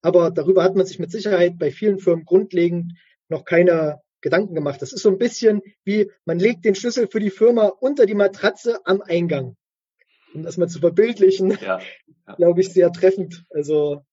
aber 0.02 0.30
darüber 0.30 0.62
hat 0.62 0.76
man 0.76 0.87
sich 0.87 1.00
mit 1.00 1.11
Sicherheit 1.11 1.59
bei 1.59 1.73
vielen 1.73 1.99
Firmen 1.99 2.25
grundlegend 2.25 2.92
noch 3.28 3.44
keine 3.44 4.00
Gedanken 4.20 4.54
gemacht. 4.54 4.80
Das 4.80 4.92
ist 4.92 5.02
so 5.02 5.09
ein 5.09 5.18
bisschen 5.18 5.62
wie, 5.85 6.11
man 6.25 6.38
legt 6.38 6.64
den 6.64 6.76
Schlüssel 6.76 7.09
für 7.09 7.20
die 7.20 7.30
Firma 7.30 7.66
unter 7.66 8.06
die 8.06 8.14
Matratze 8.14 8.80
am 8.85 9.02
Eingang. 9.02 9.56
Um 10.35 10.44
das 10.44 10.56
mal 10.56 10.68
zu 10.68 10.78
verbildlichen, 10.78 11.59
ja, 11.61 11.80
ja. 12.28 12.35
glaube 12.37 12.61
ich, 12.61 12.73
sehr 12.73 12.92
treffend. 12.92 13.44
Also 13.50 14.04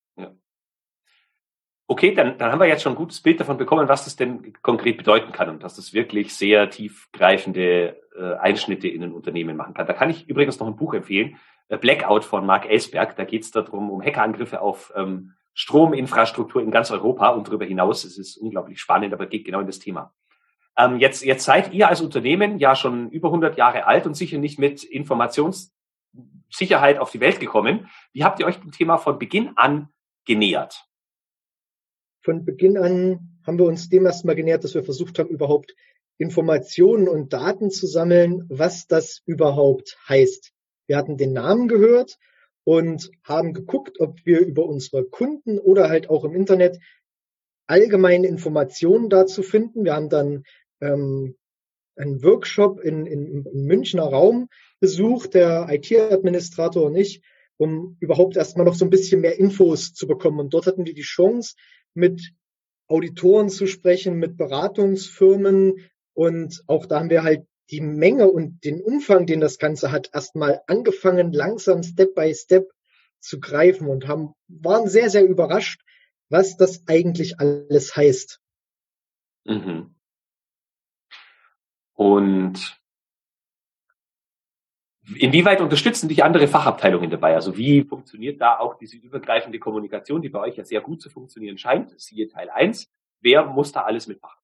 Okay, 1.89 2.13
dann, 2.13 2.37
dann 2.37 2.51
haben 2.51 2.59
wir 2.59 2.67
jetzt 2.67 2.83
schon 2.83 2.91
ein 2.91 2.97
gutes 2.97 3.21
Bild 3.21 3.39
davon 3.39 3.57
bekommen, 3.57 3.87
was 3.87 4.03
das 4.03 4.17
denn 4.17 4.51
konkret 4.61 4.97
bedeuten 4.97 5.31
kann 5.31 5.49
und 5.49 5.63
dass 5.63 5.77
das 5.77 5.93
wirklich 5.93 6.35
sehr 6.35 6.69
tiefgreifende 6.69 8.01
äh, 8.13 8.33
Einschnitte 8.35 8.89
in 8.89 9.03
ein 9.03 9.13
Unternehmen 9.13 9.55
machen 9.55 9.73
kann. 9.73 9.87
Da 9.87 9.93
kann 9.93 10.09
ich 10.09 10.27
übrigens 10.27 10.59
noch 10.59 10.67
ein 10.67 10.75
Buch 10.75 10.93
empfehlen, 10.93 11.37
Blackout 11.69 12.23
von 12.23 12.45
Mark 12.45 12.69
Ellsberg. 12.69 13.15
Da 13.15 13.25
geht 13.25 13.43
es 13.43 13.51
darum, 13.51 13.89
um 13.89 14.01
Hackerangriffe 14.01 14.61
auf 14.61 14.93
ähm, 14.95 15.33
Strominfrastruktur 15.53 16.61
in 16.61 16.71
ganz 16.71 16.91
Europa 16.91 17.29
und 17.29 17.47
darüber 17.47 17.65
hinaus. 17.65 18.03
Es 18.03 18.17
ist 18.17 18.37
unglaublich 18.37 18.79
spannend, 18.79 19.13
aber 19.13 19.25
geht 19.25 19.45
genau 19.45 19.59
in 19.59 19.67
das 19.67 19.79
Thema. 19.79 20.13
Ähm, 20.77 20.99
jetzt, 20.99 21.25
jetzt 21.25 21.45
seid 21.45 21.73
ihr 21.73 21.89
als 21.89 22.01
Unternehmen 22.01 22.59
ja 22.59 22.75
schon 22.75 23.09
über 23.09 23.29
100 23.29 23.57
Jahre 23.57 23.85
alt 23.85 24.05
und 24.05 24.15
sicher 24.15 24.37
nicht 24.37 24.59
mit 24.59 24.83
Informationssicherheit 24.83 26.99
auf 26.99 27.11
die 27.11 27.19
Welt 27.19 27.39
gekommen. 27.39 27.89
Wie 28.13 28.23
habt 28.23 28.39
ihr 28.39 28.45
euch 28.45 28.59
dem 28.59 28.71
Thema 28.71 28.97
von 28.97 29.19
Beginn 29.19 29.53
an 29.55 29.89
genähert? 30.25 30.87
von 32.27 32.43
Beginn 32.43 32.77
an 32.77 33.39
haben 33.45 33.57
wir 33.57 33.63
uns 33.63 33.87
dem 33.87 34.05
erstmal 34.05 34.35
genähert, 34.35 34.65
dass 34.65 34.75
wir 34.75 34.83
versucht 34.83 35.17
haben, 35.17 35.29
überhaupt 35.29 35.73
Informationen 36.17 37.07
und 37.07 37.31
Daten 37.31 37.71
zu 37.71 37.87
sammeln, 37.87 38.43
was 38.49 38.85
das 38.85 39.21
überhaupt 39.25 39.97
heißt. 40.09 40.51
Wir 40.87 40.97
hatten 40.97 41.17
den 41.17 41.33
Namen 41.33 41.67
gehört 41.67 42.17
und 42.63 43.11
haben 43.23 43.53
geguckt, 43.53 43.99
ob 43.99 44.25
wir 44.25 44.39
über 44.39 44.65
unsere 44.65 45.05
Kunden 45.05 45.59
oder 45.59 45.89
halt 45.89 46.09
auch 46.09 46.23
im 46.23 46.33
Internet 46.33 46.79
allgemeine 47.67 48.27
Informationen 48.27 49.09
dazu 49.09 49.43
finden. 49.43 49.83
Wir 49.83 49.93
haben 49.93 50.09
dann 50.09 50.43
ähm, 50.81 51.35
einen 51.95 52.23
Workshop 52.23 52.79
in, 52.79 53.05
in, 53.05 53.45
im 53.45 53.65
Münchner 53.65 54.03
Raum 54.03 54.49
besucht, 54.79 55.33
der 55.33 55.67
IT-Administrator 55.69 56.83
und 56.85 56.95
ich, 56.95 57.21
um 57.57 57.97
überhaupt 57.99 58.37
erstmal 58.37 58.65
noch 58.65 58.75
so 58.75 58.85
ein 58.85 58.89
bisschen 58.89 59.21
mehr 59.21 59.39
Infos 59.39 59.93
zu 59.93 60.07
bekommen. 60.07 60.39
Und 60.39 60.53
dort 60.53 60.67
hatten 60.67 60.85
wir 60.85 60.93
die 60.93 61.01
Chance, 61.01 61.55
mit 61.93 62.33
Auditoren 62.87 63.49
zu 63.49 63.67
sprechen, 63.67 64.15
mit 64.15 64.37
Beratungsfirmen 64.37 65.89
und 66.13 66.63
auch 66.67 66.85
da 66.85 66.99
haben 66.99 67.09
wir 67.09 67.23
halt 67.23 67.45
die 67.69 67.81
Menge 67.81 68.29
und 68.29 68.63
den 68.63 68.81
Umfang, 68.81 69.25
den 69.25 69.39
das 69.39 69.59
Ganze 69.59 69.91
hat, 69.91 70.09
erstmal 70.13 70.61
angefangen, 70.67 71.33
langsam 71.33 71.83
Step 71.83 72.15
by 72.15 72.33
Step 72.33 72.71
zu 73.19 73.39
greifen 73.39 73.87
und 73.87 74.07
haben, 74.07 74.33
waren 74.47 74.87
sehr, 74.87 75.09
sehr 75.09 75.25
überrascht, 75.25 75.81
was 76.29 76.57
das 76.57 76.87
eigentlich 76.87 77.39
alles 77.39 77.95
heißt. 77.95 78.39
Mhm. 79.45 79.95
Und 81.93 82.77
Inwieweit 85.15 85.61
unterstützen 85.61 86.09
dich 86.09 86.23
andere 86.23 86.49
Fachabteilungen 86.49 87.09
dabei? 87.09 87.33
Also 87.35 87.55
wie 87.55 87.83
funktioniert 87.83 88.41
da 88.41 88.59
auch 88.59 88.77
diese 88.77 88.97
übergreifende 88.97 89.57
Kommunikation, 89.57 90.21
die 90.21 90.27
bei 90.27 90.39
euch 90.39 90.57
ja 90.57 90.65
sehr 90.65 90.81
gut 90.81 91.01
zu 91.01 91.09
funktionieren 91.09 91.57
scheint? 91.57 91.97
Siehe 91.97 92.27
Teil 92.27 92.49
1. 92.49 92.91
Wer 93.21 93.45
muss 93.45 93.71
da 93.71 93.83
alles 93.83 94.07
mitmachen? 94.07 94.37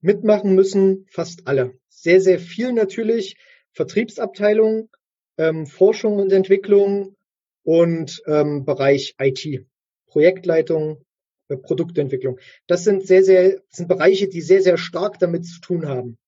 Mitmachen 0.00 0.54
müssen 0.54 1.06
fast 1.10 1.46
alle. 1.46 1.78
Sehr, 1.88 2.20
sehr 2.20 2.38
viel 2.38 2.72
natürlich. 2.72 3.36
Vertriebsabteilung, 3.72 4.88
ähm, 5.36 5.66
Forschung 5.66 6.18
und 6.18 6.32
Entwicklung 6.32 7.16
und 7.62 8.22
ähm, 8.26 8.64
Bereich 8.64 9.14
IT, 9.20 9.66
Projektleitung, 10.06 11.04
äh, 11.48 11.56
Produktentwicklung. 11.56 12.38
Das 12.66 12.84
sind 12.84 13.06
sehr, 13.06 13.24
sehr, 13.24 13.60
sind 13.68 13.88
Bereiche, 13.88 14.28
die 14.28 14.40
sehr, 14.40 14.62
sehr 14.62 14.78
stark 14.78 15.18
damit 15.18 15.46
zu 15.46 15.60
tun 15.60 15.86
haben. 15.86 16.18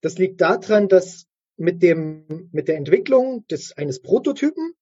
Das 0.00 0.18
liegt 0.18 0.40
daran, 0.40 0.88
dass 0.88 1.26
mit 1.56 1.82
dem, 1.82 2.48
mit 2.52 2.68
der 2.68 2.76
Entwicklung 2.76 3.46
des, 3.48 3.76
eines 3.76 4.00
Prototypen 4.00 4.74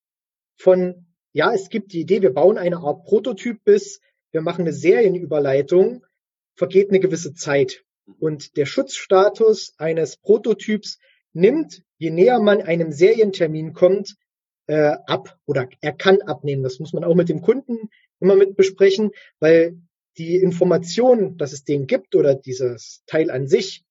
von, 0.57 1.07
ja, 1.33 1.53
es 1.53 1.69
gibt 1.69 1.93
die 1.93 2.01
Idee, 2.01 2.23
wir 2.23 2.35
bauen 2.35 2.59
eine 2.59 2.79
Art 2.79 3.05
Prototyp 3.05 3.65
bis, 3.65 4.01
wir 4.31 4.43
machen 4.43 4.63
eine 4.63 4.73
Serienüberleitung, 4.73 6.06
vergeht 6.57 6.91
eine 6.91 7.01
gewisse 7.01 7.35
Zeit. 7.35 7.85
Und 8.19 8.57
der 8.57 8.67
Schutzstatus 8.67 9.75
eines 9.79 10.17
Prototyps 10.17 10.99
nimmt, 11.33 11.83
je 11.99 12.11
näher 12.11 12.41
man 12.41 12.63
einem 12.63 12.93
Serientermin 12.93 13.73
kommt, 13.73 14.17
äh, 14.67 14.97
ab 15.07 15.39
oder 15.45 15.69
er 15.81 15.93
kann 15.93 16.23
abnehmen. 16.23 16.63
Das 16.63 16.79
muss 16.79 16.93
man 16.93 17.05
auch 17.05 17.15
mit 17.15 17.29
dem 17.29 17.43
Kunden 17.43 17.91
immer 18.21 18.37
mit 18.37 18.57
besprechen, 18.57 19.11
weil 19.39 19.79
die 20.19 20.37
Information, 20.37 21.37
dass 21.37 21.53
es 21.53 21.65
den 21.65 21.87
gibt 21.87 22.15
oder 22.15 22.35
dieses 22.35 23.03
Teil 23.07 23.31
an 23.31 23.47
sich, 23.47 23.85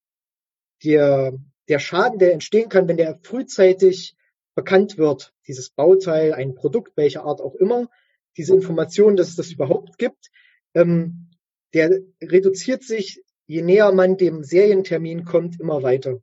der, 0.84 1.38
der 1.68 1.78
Schaden, 1.78 2.18
der 2.18 2.32
entstehen 2.32 2.68
kann, 2.68 2.88
wenn 2.88 2.96
der 2.96 3.18
frühzeitig 3.22 4.16
bekannt 4.54 4.98
wird, 4.98 5.32
dieses 5.46 5.70
Bauteil, 5.70 6.32
ein 6.32 6.54
Produkt, 6.54 6.96
welcher 6.96 7.24
Art 7.24 7.40
auch 7.40 7.54
immer, 7.54 7.88
diese 8.36 8.54
Information, 8.54 9.16
dass 9.16 9.28
es 9.28 9.36
das 9.36 9.52
überhaupt 9.52 9.98
gibt, 9.98 10.30
ähm, 10.74 11.30
der 11.74 12.00
reduziert 12.22 12.82
sich, 12.82 13.22
je 13.46 13.62
näher 13.62 13.92
man 13.92 14.16
dem 14.16 14.42
Serientermin 14.42 15.24
kommt, 15.24 15.60
immer 15.60 15.82
weiter. 15.82 16.20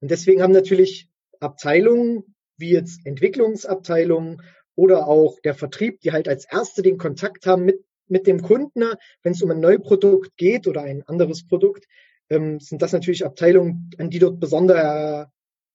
Und 0.00 0.10
deswegen 0.10 0.42
haben 0.42 0.52
natürlich 0.52 1.08
Abteilungen, 1.40 2.34
wie 2.56 2.70
jetzt 2.70 3.04
Entwicklungsabteilungen 3.04 4.42
oder 4.74 5.06
auch 5.06 5.40
der 5.40 5.54
Vertrieb, 5.54 6.00
die 6.00 6.12
halt 6.12 6.28
als 6.28 6.44
erste 6.44 6.82
den 6.82 6.98
Kontakt 6.98 7.46
haben 7.46 7.64
mit, 7.64 7.84
mit 8.08 8.26
dem 8.26 8.42
Kunden, 8.42 8.84
wenn 9.22 9.32
es 9.32 9.42
um 9.42 9.50
ein 9.50 9.60
Neuprodukt 9.60 10.36
geht 10.36 10.66
oder 10.66 10.82
ein 10.82 11.02
anderes 11.06 11.46
Produkt, 11.46 11.86
ähm, 12.30 12.60
sind 12.60 12.82
das 12.82 12.92
natürlich 12.92 13.24
Abteilungen, 13.24 13.90
an 13.98 14.10
die 14.10 14.18
dort 14.18 14.40
besondere 14.40 15.30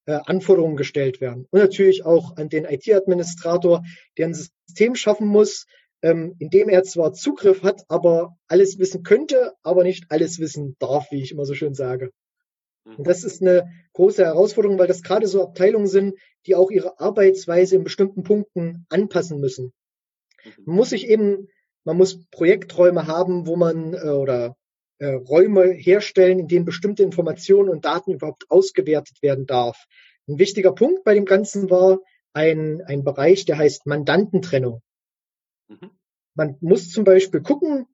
äh, 0.06 0.20
Anforderungen 0.26 0.78
gestellt 0.78 1.22
werden. 1.22 1.46
Und 1.52 1.60
natürlich 1.60 2.06
auch 2.06 2.38
an 2.38 2.50
den 2.50 2.66
IT-Administrator, 2.66 3.84
der 4.18 4.28
ein 4.28 4.34
System 4.34 4.96
schaffen 4.96 5.28
muss, 5.28 5.68
ähm, 6.08 6.36
in 6.40 6.50
dem 6.50 6.70
er 6.70 6.84
zwar 6.84 7.12
Zugriff 7.12 7.64
hat, 7.64 7.84
aber 7.90 8.38
alles 8.48 8.80
wissen 8.80 9.04
könnte, 9.04 9.54
aber 9.62 9.84
nicht 9.84 10.06
alles 10.10 10.40
wissen 10.40 10.78
darf, 10.80 11.12
wie 11.12 11.22
ich 11.22 11.32
immer 11.32 11.46
so 11.46 11.54
schön 11.54 11.74
sage. 11.74 12.12
Und 12.86 13.06
das 13.06 13.26
ist 13.26 13.42
eine 13.42 13.70
große 13.92 14.24
Herausforderung, 14.24 14.80
weil 14.80 14.88
das 14.88 15.04
gerade 15.04 15.28
so 15.28 15.44
Abteilungen 15.44 15.88
sind, 15.88 16.16
die 16.46 16.56
auch 16.56 16.72
ihre 16.72 17.02
Arbeitsweise 17.02 17.76
in 17.76 17.84
bestimmten 17.84 18.24
Punkten 18.24 18.86
anpassen 18.88 19.42
müssen. 19.42 19.74
Man 20.64 20.78
muss 20.78 20.92
sich 20.92 21.10
eben, 21.10 21.50
man 21.84 21.98
muss 21.98 22.26
Projekträume 22.32 23.08
haben, 23.08 23.46
wo 23.46 23.58
man 23.58 23.94
äh, 23.94 24.08
oder 24.08 24.56
äh, 25.00 25.08
Räume 25.08 25.66
herstellen, 25.66 26.40
in 26.40 26.48
denen 26.48 26.64
bestimmte 26.64 27.04
Informationen 27.04 27.68
und 27.68 27.84
Daten 27.84 28.14
überhaupt 28.14 28.46
ausgewertet 28.50 29.22
werden 29.22 29.46
darf. 29.46 29.86
Ein 30.30 30.40
wichtiger 30.40 30.72
Punkt 30.72 31.04
bei 31.04 31.14
dem 31.14 31.26
Ganzen 31.26 31.70
war 31.70 32.00
ein, 32.32 32.82
ein 32.86 33.04
Bereich, 33.04 33.44
der 33.44 33.58
heißt 33.58 33.86
Mandantentrennung. 33.86 34.82
Mhm. 35.68 35.92
Man 36.36 36.58
muss 36.62 36.90
zum 36.90 37.04
Beispiel 37.04 37.42
gucken, 37.42 37.88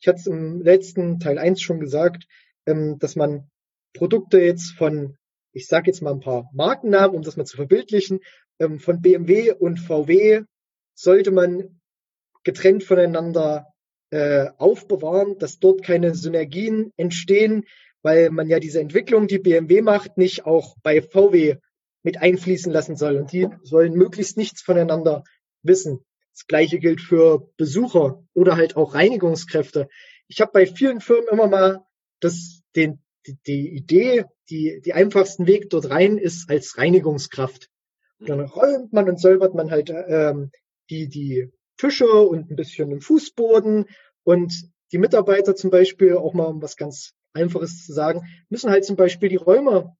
ich 0.00 0.08
hatte 0.08 0.20
es 0.20 0.26
im 0.26 0.62
letzten 0.62 1.20
Teil 1.20 1.38
1 1.38 1.60
schon 1.60 1.80
gesagt, 1.80 2.26
ähm, 2.66 2.98
dass 2.98 3.16
man 3.16 3.50
Produkte 3.92 4.40
jetzt 4.40 4.72
von, 4.72 5.16
ich 5.52 5.66
sage 5.66 5.90
jetzt 5.90 6.00
mal 6.00 6.12
ein 6.12 6.20
paar 6.20 6.48
Markennamen, 6.52 7.16
um 7.16 7.22
das 7.22 7.36
mal 7.36 7.44
zu 7.44 7.56
verbildlichen, 7.56 8.20
ähm, 8.58 8.78
von 8.78 9.00
BMW 9.00 9.52
und 9.52 9.78
VW 9.78 10.42
sollte 10.94 11.30
man 11.30 11.80
getrennt 12.44 12.84
voneinander 12.84 13.66
äh, 14.10 14.48
aufbewahren, 14.56 15.38
dass 15.38 15.58
dort 15.58 15.82
keine 15.82 16.14
Synergien 16.14 16.92
entstehen, 16.96 17.64
weil 18.02 18.30
man 18.30 18.48
ja 18.48 18.58
diese 18.58 18.80
Entwicklung, 18.80 19.26
die 19.26 19.38
BMW 19.38 19.82
macht, 19.82 20.16
nicht 20.16 20.46
auch 20.46 20.76
bei 20.82 21.02
VW 21.02 21.56
mit 22.02 22.20
einfließen 22.20 22.72
lassen 22.72 22.96
soll. 22.96 23.16
Und 23.16 23.32
die 23.32 23.48
sollen 23.62 23.92
möglichst 23.92 24.36
nichts 24.36 24.62
voneinander 24.62 25.24
wissen. 25.62 26.04
Das 26.40 26.46
gleiche 26.46 26.78
gilt 26.78 27.02
für 27.02 27.50
Besucher 27.58 28.24
oder 28.32 28.56
halt 28.56 28.74
auch 28.74 28.94
Reinigungskräfte. 28.94 29.90
Ich 30.26 30.40
habe 30.40 30.52
bei 30.52 30.64
vielen 30.64 31.02
Firmen 31.02 31.28
immer 31.30 31.48
mal 31.48 31.84
das, 32.20 32.62
den, 32.74 33.02
die, 33.26 33.36
die 33.46 33.68
Idee, 33.68 34.24
die, 34.48 34.80
die 34.82 34.94
einfachsten 34.94 35.46
Weg 35.46 35.68
dort 35.68 35.90
rein 35.90 36.16
ist 36.16 36.48
als 36.48 36.78
Reinigungskraft. 36.78 37.68
dann 38.20 38.40
räumt 38.40 38.90
man 38.90 39.10
und 39.10 39.20
säubert 39.20 39.54
man 39.54 39.70
halt 39.70 39.90
ähm, 39.90 40.50
die, 40.88 41.08
die 41.08 41.52
Tische 41.76 42.10
und 42.10 42.50
ein 42.50 42.56
bisschen 42.56 42.90
im 42.90 43.02
Fußboden. 43.02 43.84
Und 44.22 44.54
die 44.92 44.98
Mitarbeiter 44.98 45.54
zum 45.54 45.68
Beispiel, 45.68 46.16
auch 46.16 46.32
mal 46.32 46.46
um 46.46 46.62
was 46.62 46.78
ganz 46.78 47.12
Einfaches 47.34 47.84
zu 47.84 47.92
sagen, 47.92 48.22
müssen 48.48 48.70
halt 48.70 48.86
zum 48.86 48.96
Beispiel 48.96 49.28
die 49.28 49.36
Räume 49.36 49.94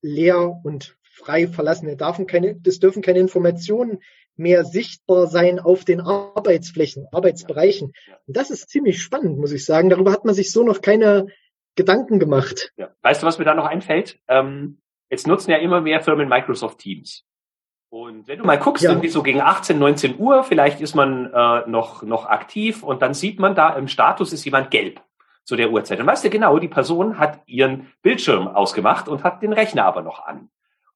leer 0.00 0.60
und 0.62 0.96
frei 1.12 1.48
verlassen. 1.48 1.88
Es 1.88 1.96
dürfen 1.96 2.28
keine, 2.28 2.54
das 2.54 2.78
dürfen 2.78 3.02
keine 3.02 3.18
Informationen 3.18 3.98
mehr 4.36 4.64
sichtbar 4.64 5.26
sein 5.26 5.58
auf 5.58 5.84
den 5.84 6.00
Arbeitsflächen, 6.00 7.06
Arbeitsbereichen. 7.12 7.92
Und 8.26 8.36
das 8.36 8.50
ist 8.50 8.70
ziemlich 8.70 9.02
spannend, 9.02 9.38
muss 9.38 9.52
ich 9.52 9.64
sagen. 9.64 9.90
Darüber 9.90 10.12
hat 10.12 10.24
man 10.24 10.34
sich 10.34 10.52
so 10.52 10.62
noch 10.62 10.80
keine 10.80 11.26
Gedanken 11.76 12.18
gemacht. 12.18 12.72
Ja. 12.76 12.90
Weißt 13.02 13.22
du, 13.22 13.26
was 13.26 13.38
mir 13.38 13.44
da 13.44 13.54
noch 13.54 13.66
einfällt? 13.66 14.18
Ähm, 14.28 14.80
jetzt 15.10 15.26
nutzen 15.26 15.50
ja 15.50 15.58
immer 15.58 15.80
mehr 15.80 16.00
Firmen 16.00 16.28
Microsoft 16.28 16.78
Teams. 16.78 17.24
Und 17.92 18.26
wenn 18.26 18.38
du 18.38 18.44
mal 18.46 18.58
guckst, 18.58 18.82
ja. 18.82 18.90
irgendwie 18.90 19.10
so 19.10 19.22
gegen 19.22 19.42
18, 19.42 19.78
19 19.78 20.18
Uhr, 20.18 20.44
vielleicht 20.44 20.80
ist 20.80 20.94
man 20.94 21.26
äh, 21.26 21.68
noch, 21.68 22.02
noch 22.02 22.24
aktiv 22.24 22.82
und 22.82 23.02
dann 23.02 23.12
sieht 23.12 23.38
man 23.38 23.54
da 23.54 23.74
im 23.74 23.86
Status 23.86 24.32
ist 24.32 24.46
jemand 24.46 24.70
gelb 24.70 25.02
zu 25.44 25.56
der 25.56 25.70
Uhrzeit. 25.70 25.98
Dann 25.98 26.06
weißt 26.06 26.24
du 26.24 26.30
genau, 26.30 26.58
die 26.58 26.68
Person 26.68 27.18
hat 27.18 27.40
ihren 27.46 27.92
Bildschirm 28.00 28.48
ausgemacht 28.48 29.08
und 29.08 29.24
hat 29.24 29.42
den 29.42 29.52
Rechner 29.52 29.84
aber 29.84 30.00
noch 30.00 30.24
an. 30.24 30.48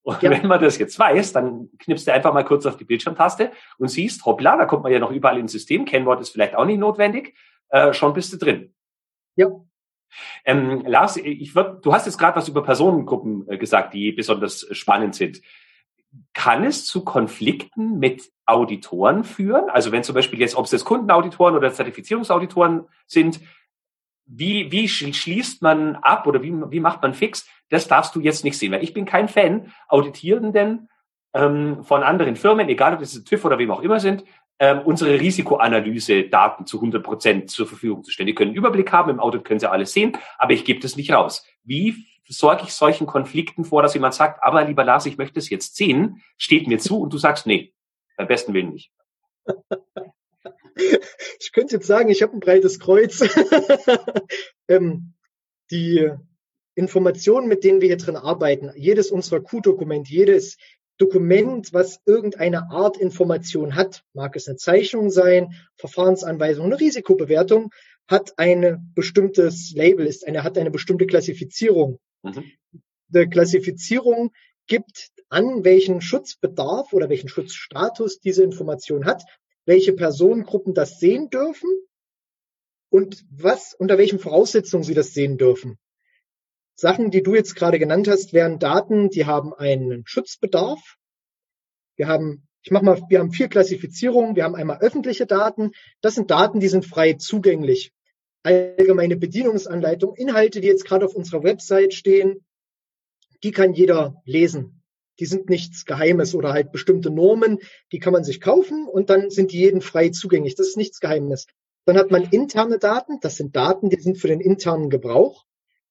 Und 0.06 0.22
ja. 0.22 0.30
wenn 0.30 0.46
man 0.46 0.60
das 0.60 0.78
jetzt 0.78 0.96
weiß, 1.00 1.32
dann 1.32 1.68
knippst 1.80 2.06
du 2.06 2.12
einfach 2.12 2.32
mal 2.32 2.44
kurz 2.44 2.64
auf 2.64 2.76
die 2.76 2.84
Bildschirmtaste 2.84 3.50
und 3.76 3.88
siehst, 3.88 4.24
hoppla, 4.24 4.56
da 4.56 4.64
kommt 4.64 4.84
man 4.84 4.92
ja 4.92 5.00
noch 5.00 5.10
überall 5.10 5.36
ins 5.36 5.50
System, 5.50 5.84
Kennwort 5.84 6.20
ist 6.20 6.30
vielleicht 6.30 6.54
auch 6.54 6.64
nicht 6.64 6.78
notwendig, 6.78 7.34
äh, 7.70 7.92
schon 7.92 8.12
bist 8.12 8.32
du 8.32 8.36
drin. 8.36 8.72
Ja. 9.34 9.48
Ähm, 10.44 10.84
Lars, 10.86 11.16
ich 11.16 11.56
würd, 11.56 11.84
du 11.84 11.92
hast 11.92 12.06
jetzt 12.06 12.18
gerade 12.18 12.36
was 12.36 12.46
über 12.46 12.62
Personengruppen 12.62 13.48
äh, 13.48 13.58
gesagt, 13.58 13.94
die 13.94 14.12
besonders 14.12 14.68
spannend 14.70 15.16
sind 15.16 15.42
kann 16.32 16.64
es 16.64 16.86
zu 16.86 17.04
Konflikten 17.04 17.98
mit 17.98 18.30
Auditoren 18.46 19.24
führen? 19.24 19.68
Also 19.68 19.92
wenn 19.92 20.02
zum 20.02 20.14
Beispiel 20.14 20.40
jetzt, 20.40 20.54
ob 20.54 20.64
es 20.64 20.72
jetzt 20.72 20.84
Kundenauditoren 20.84 21.54
oder 21.54 21.72
Zertifizierungsauditoren 21.72 22.84
sind, 23.06 23.40
wie, 24.26 24.70
wie 24.72 24.88
schließt 24.88 25.62
man 25.62 25.96
ab 25.96 26.26
oder 26.26 26.42
wie, 26.42 26.52
wie 26.52 26.80
macht 26.80 27.02
man 27.02 27.14
fix? 27.14 27.48
Das 27.70 27.88
darfst 27.88 28.14
du 28.14 28.20
jetzt 28.20 28.44
nicht 28.44 28.58
sehen, 28.58 28.72
weil 28.72 28.82
ich 28.82 28.92
bin 28.92 29.04
kein 29.04 29.28
Fan, 29.28 29.72
Auditierenden 29.88 30.88
ähm, 31.32 31.84
von 31.84 32.02
anderen 32.02 32.36
Firmen, 32.36 32.68
egal 32.68 32.94
ob 32.94 33.00
es 33.00 33.24
TÜV 33.24 33.44
oder 33.44 33.58
wem 33.58 33.70
auch 33.70 33.82
immer 33.82 34.00
sind, 34.00 34.24
ähm, 34.58 34.80
unsere 34.84 35.20
Risikoanalyse-Daten 35.20 36.66
zu 36.66 36.78
100 36.78 37.02
Prozent 37.02 37.50
zur 37.50 37.66
Verfügung 37.66 38.02
zu 38.02 38.10
stellen. 38.10 38.26
Die 38.26 38.34
können 38.34 38.50
einen 38.50 38.58
Überblick 38.58 38.90
haben, 38.92 39.10
im 39.10 39.20
Audit 39.20 39.44
können 39.44 39.60
sie 39.60 39.70
alles 39.70 39.92
sehen, 39.92 40.16
aber 40.38 40.52
ich 40.52 40.64
gebe 40.64 40.80
das 40.80 40.96
nicht 40.96 41.12
raus. 41.12 41.46
Wie 41.62 42.06
sorge 42.28 42.64
ich 42.64 42.72
solchen 42.72 43.06
Konflikten 43.06 43.64
vor, 43.64 43.82
dass 43.82 43.94
jemand 43.94 44.14
sagt, 44.14 44.42
aber 44.42 44.64
lieber 44.64 44.84
Lars, 44.84 45.06
ich 45.06 45.18
möchte 45.18 45.38
es 45.38 45.50
jetzt 45.50 45.76
sehen, 45.76 46.22
steht 46.38 46.66
mir 46.66 46.78
zu 46.78 47.00
und 47.00 47.12
du 47.12 47.18
sagst, 47.18 47.46
nee, 47.46 47.74
beim 48.16 48.26
besten 48.26 48.54
Willen 48.54 48.72
nicht. 48.72 48.90
Ich 51.38 51.52
könnte 51.52 51.76
jetzt 51.76 51.86
sagen, 51.86 52.08
ich 52.08 52.22
habe 52.22 52.34
ein 52.34 52.40
breites 52.40 52.78
Kreuz. 52.78 53.20
ähm, 54.68 55.14
die 55.70 56.10
Informationen, 56.74 57.48
mit 57.48 57.64
denen 57.64 57.80
wir 57.80 57.88
hier 57.88 57.96
drin 57.96 58.16
arbeiten, 58.16 58.70
jedes 58.74 59.10
unserer 59.10 59.40
Q-Dokument, 59.40 60.08
jedes 60.08 60.56
Dokument, 60.98 61.72
was 61.72 62.00
irgendeine 62.06 62.70
Art 62.70 62.96
Information 62.96 63.74
hat, 63.74 64.02
mag 64.14 64.34
es 64.36 64.48
eine 64.48 64.56
Zeichnung 64.56 65.10
sein, 65.10 65.54
Verfahrensanweisung, 65.76 66.66
eine 66.66 66.80
Risikobewertung, 66.80 67.70
hat 68.08 68.34
ein 68.38 68.92
bestimmtes 68.94 69.72
Label, 69.74 70.06
ist 70.06 70.26
eine, 70.26 70.42
hat 70.42 70.56
eine 70.56 70.70
bestimmte 70.70 71.06
Klassifizierung. 71.06 71.98
Mhm. 72.22 72.44
Die 73.08 73.26
Klassifizierung 73.26 74.32
gibt 74.66 75.10
an, 75.28 75.64
welchen 75.64 76.00
Schutzbedarf 76.00 76.92
oder 76.92 77.08
welchen 77.08 77.28
Schutzstatus 77.28 78.20
diese 78.20 78.42
Information 78.42 79.04
hat, 79.04 79.24
welche 79.66 79.92
Personengruppen 79.92 80.74
das 80.74 80.98
sehen 80.98 81.28
dürfen 81.28 81.68
und 82.88 83.24
was, 83.30 83.74
unter 83.74 83.98
welchen 83.98 84.18
Voraussetzungen 84.18 84.84
sie 84.84 84.94
das 84.94 85.12
sehen 85.12 85.36
dürfen. 85.36 85.78
Sachen, 86.74 87.10
die 87.10 87.22
du 87.22 87.34
jetzt 87.34 87.54
gerade 87.54 87.78
genannt 87.78 88.08
hast, 88.08 88.32
wären 88.32 88.58
Daten, 88.58 89.10
die 89.10 89.26
haben 89.26 89.52
einen 89.52 90.06
Schutzbedarf. 90.06 90.96
Wir 91.96 92.06
haben, 92.06 92.46
ich 92.62 92.70
mach 92.70 92.82
mal, 92.82 93.00
wir 93.08 93.18
haben 93.18 93.32
vier 93.32 93.48
Klassifizierungen. 93.48 94.36
Wir 94.36 94.44
haben 94.44 94.54
einmal 94.54 94.80
öffentliche 94.80 95.26
Daten. 95.26 95.72
Das 96.00 96.14
sind 96.14 96.30
Daten, 96.30 96.60
die 96.60 96.68
sind 96.68 96.84
frei 96.84 97.14
zugänglich 97.14 97.92
allgemeine 98.46 99.16
Bedienungsanleitung, 99.16 100.14
Inhalte, 100.14 100.60
die 100.60 100.68
jetzt 100.68 100.84
gerade 100.84 101.04
auf 101.04 101.16
unserer 101.16 101.42
Website 101.42 101.94
stehen, 101.94 102.46
die 103.42 103.50
kann 103.50 103.74
jeder 103.74 104.22
lesen. 104.24 104.82
Die 105.18 105.26
sind 105.26 105.48
nichts 105.48 105.84
Geheimes 105.84 106.34
oder 106.34 106.52
halt 106.52 106.72
bestimmte 106.72 107.10
Normen, 107.10 107.58
die 107.92 107.98
kann 107.98 108.12
man 108.12 108.24
sich 108.24 108.40
kaufen 108.40 108.86
und 108.86 109.10
dann 109.10 109.30
sind 109.30 109.52
die 109.52 109.58
jeden 109.58 109.80
frei 109.80 110.10
zugänglich. 110.10 110.54
Das 110.54 110.68
ist 110.68 110.76
nichts 110.76 111.00
Geheimes. 111.00 111.46
Dann 111.86 111.96
hat 111.96 112.10
man 112.10 112.24
interne 112.24 112.78
Daten, 112.78 113.18
das 113.20 113.36
sind 113.36 113.54
Daten, 113.54 113.90
die 113.90 114.00
sind 114.00 114.18
für 114.18 114.28
den 114.28 114.40
internen 114.40 114.90
Gebrauch. 114.90 115.44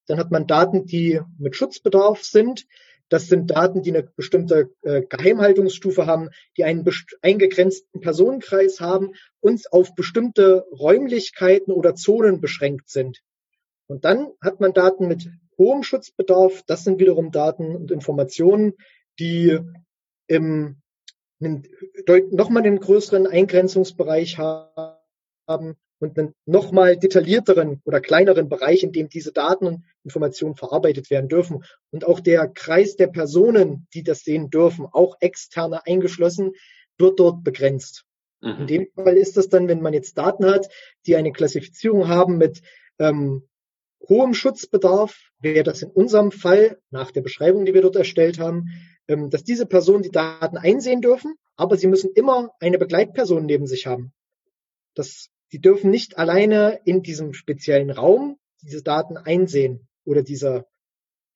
Dann 0.08 0.20
hat 0.20 0.30
man 0.30 0.46
Daten, 0.46 0.86
die 0.86 1.22
mit 1.40 1.56
Schutzbedarf 1.56 2.24
sind. 2.24 2.66
Das 3.10 3.28
sind 3.28 3.52
Daten, 3.52 3.82
die 3.82 3.92
eine 3.92 4.04
bestimmte 4.04 4.72
äh, 4.82 5.04
Geheimhaltungsstufe 5.04 6.06
haben, 6.06 6.30
die 6.58 6.64
einen 6.64 6.86
eingegrenzten 7.22 8.02
Personenkreis 8.02 8.80
haben 8.80 9.12
und 9.40 9.72
auf 9.72 9.96
bestimmte 9.96 10.66
Räumlichkeiten 10.72 11.72
oder 11.72 11.96
Zonen 11.96 12.42
beschränkt 12.42 12.90
sind. 12.90 13.22
Und 13.88 14.06
dann 14.06 14.32
hat 14.42 14.60
man 14.60 14.74
Daten 14.74 15.08
mit 15.08 15.30
hohem 15.58 15.84
Schutzbedarf. 15.84 16.64
Das 16.66 16.84
sind 16.84 17.00
wiederum 17.00 17.32
Daten 17.32 17.76
und 17.76 17.92
Informationen, 17.92 18.74
die 19.20 19.60
im 20.28 20.82
nochmal 22.32 22.64
einen 22.64 22.80
größeren 22.80 23.28
Eingrenzungsbereich 23.28 24.38
haben 24.38 25.76
und 26.00 26.18
einen 26.18 26.34
nochmal 26.46 26.98
detaillierteren 26.98 27.82
oder 27.86 28.02
kleineren 28.02 28.50
Bereich, 28.50 28.84
in 28.84 28.92
dem 28.92 29.10
diese 29.10 29.32
Daten 29.32 29.68
und 29.68 29.86
Informationen 30.04 30.56
verarbeitet 30.56 31.10
werden 31.10 31.30
dürfen. 31.30 31.64
Und 31.92 32.06
auch 32.06 32.20
der 32.20 32.48
Kreis 32.48 32.96
der 32.96 33.08
Personen, 33.08 33.88
die 33.94 34.04
das 34.04 34.22
sehen 34.22 34.50
dürfen, 34.50 34.86
auch 34.86 35.18
externe 35.20 35.86
eingeschlossen, 35.86 36.52
wird 36.98 37.20
dort 37.20 37.44
begrenzt. 37.44 38.06
Mhm. 38.42 38.62
In 38.62 38.68
dem 38.68 38.88
Fall 38.94 39.18
ist 39.18 39.38
das 39.38 39.50
dann, 39.50 39.68
wenn 39.68 39.82
man 39.82 39.94
jetzt 39.94 40.18
Daten 40.18 40.46
hat, 40.46 40.68
die 41.06 41.16
eine 41.16 41.32
Klassifizierung 41.32 42.08
haben 42.08 42.38
mit 42.38 42.62
ähm, 43.00 43.48
hohem 44.08 44.34
Schutzbedarf, 44.34 45.32
wäre 45.40 45.64
das 45.64 45.82
in 45.82 45.90
unserem 45.90 46.32
Fall, 46.32 46.78
nach 46.92 47.12
der 47.12 47.22
Beschreibung, 47.22 47.66
die 47.66 47.74
wir 47.74 47.82
dort 47.82 47.96
erstellt 47.96 48.40
haben, 48.40 48.70
ähm, 48.70 48.95
dass 49.08 49.44
diese 49.44 49.66
Personen 49.66 50.04
die 50.04 50.12
Daten 50.12 50.58
einsehen 50.58 51.02
dürfen, 51.02 51.36
aber 51.56 51.78
sie 51.78 51.88
müssen 51.88 52.12
immer 52.16 52.52
eine 52.60 52.78
Begleitperson 52.78 53.46
neben 53.46 53.68
sich 53.68 53.88
haben. 53.88 54.14
Das 54.96 55.30
die 55.52 55.62
dürfen 55.62 55.90
nicht 55.90 56.18
alleine 56.18 56.82
in 56.86 57.02
diesem 57.02 57.34
speziellen 57.34 57.92
Raum 57.92 58.38
diese 58.62 58.84
Daten 58.84 59.18
einsehen 59.18 59.88
oder 60.04 60.24
diese 60.24 60.66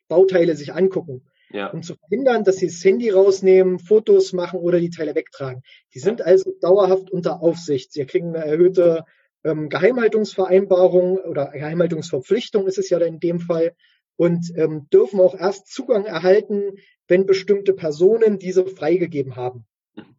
Bauteile 0.08 0.56
sich 0.56 0.74
angucken. 0.74 1.26
Ja. 1.52 1.72
Um 1.72 1.82
zu 1.82 1.96
verhindern, 1.96 2.44
dass 2.44 2.58
sie 2.58 2.68
das 2.68 2.84
Handy 2.84 3.10
rausnehmen, 3.10 3.80
Fotos 3.80 4.34
machen 4.34 4.60
oder 4.60 4.80
die 4.80 4.90
Teile 4.90 5.16
wegtragen. 5.16 5.64
Die 5.94 6.00
sind 6.00 6.22
also 6.22 6.54
dauerhaft 6.62 7.10
unter 7.10 7.42
Aufsicht. 7.42 7.94
Sie 7.94 8.06
kriegen 8.06 8.36
eine 8.36 8.46
erhöhte 8.46 9.06
ähm, 9.44 9.70
Geheimhaltungsvereinbarung 9.70 11.18
oder 11.18 11.52
Geheimhaltungsverpflichtung 11.52 12.68
ist 12.68 12.78
es 12.78 12.90
ja 12.90 13.00
in 13.00 13.20
dem 13.20 13.40
Fall 13.40 13.74
und 14.16 14.52
ähm, 14.58 14.88
dürfen 14.92 15.20
auch 15.22 15.34
erst 15.34 15.68
Zugang 15.68 16.06
erhalten, 16.06 16.74
wenn 17.10 17.26
bestimmte 17.26 17.74
Personen 17.74 18.40
diese 18.40 18.66
freigegeben 18.66 19.36
haben. 19.36 19.66
Mhm. 19.96 20.16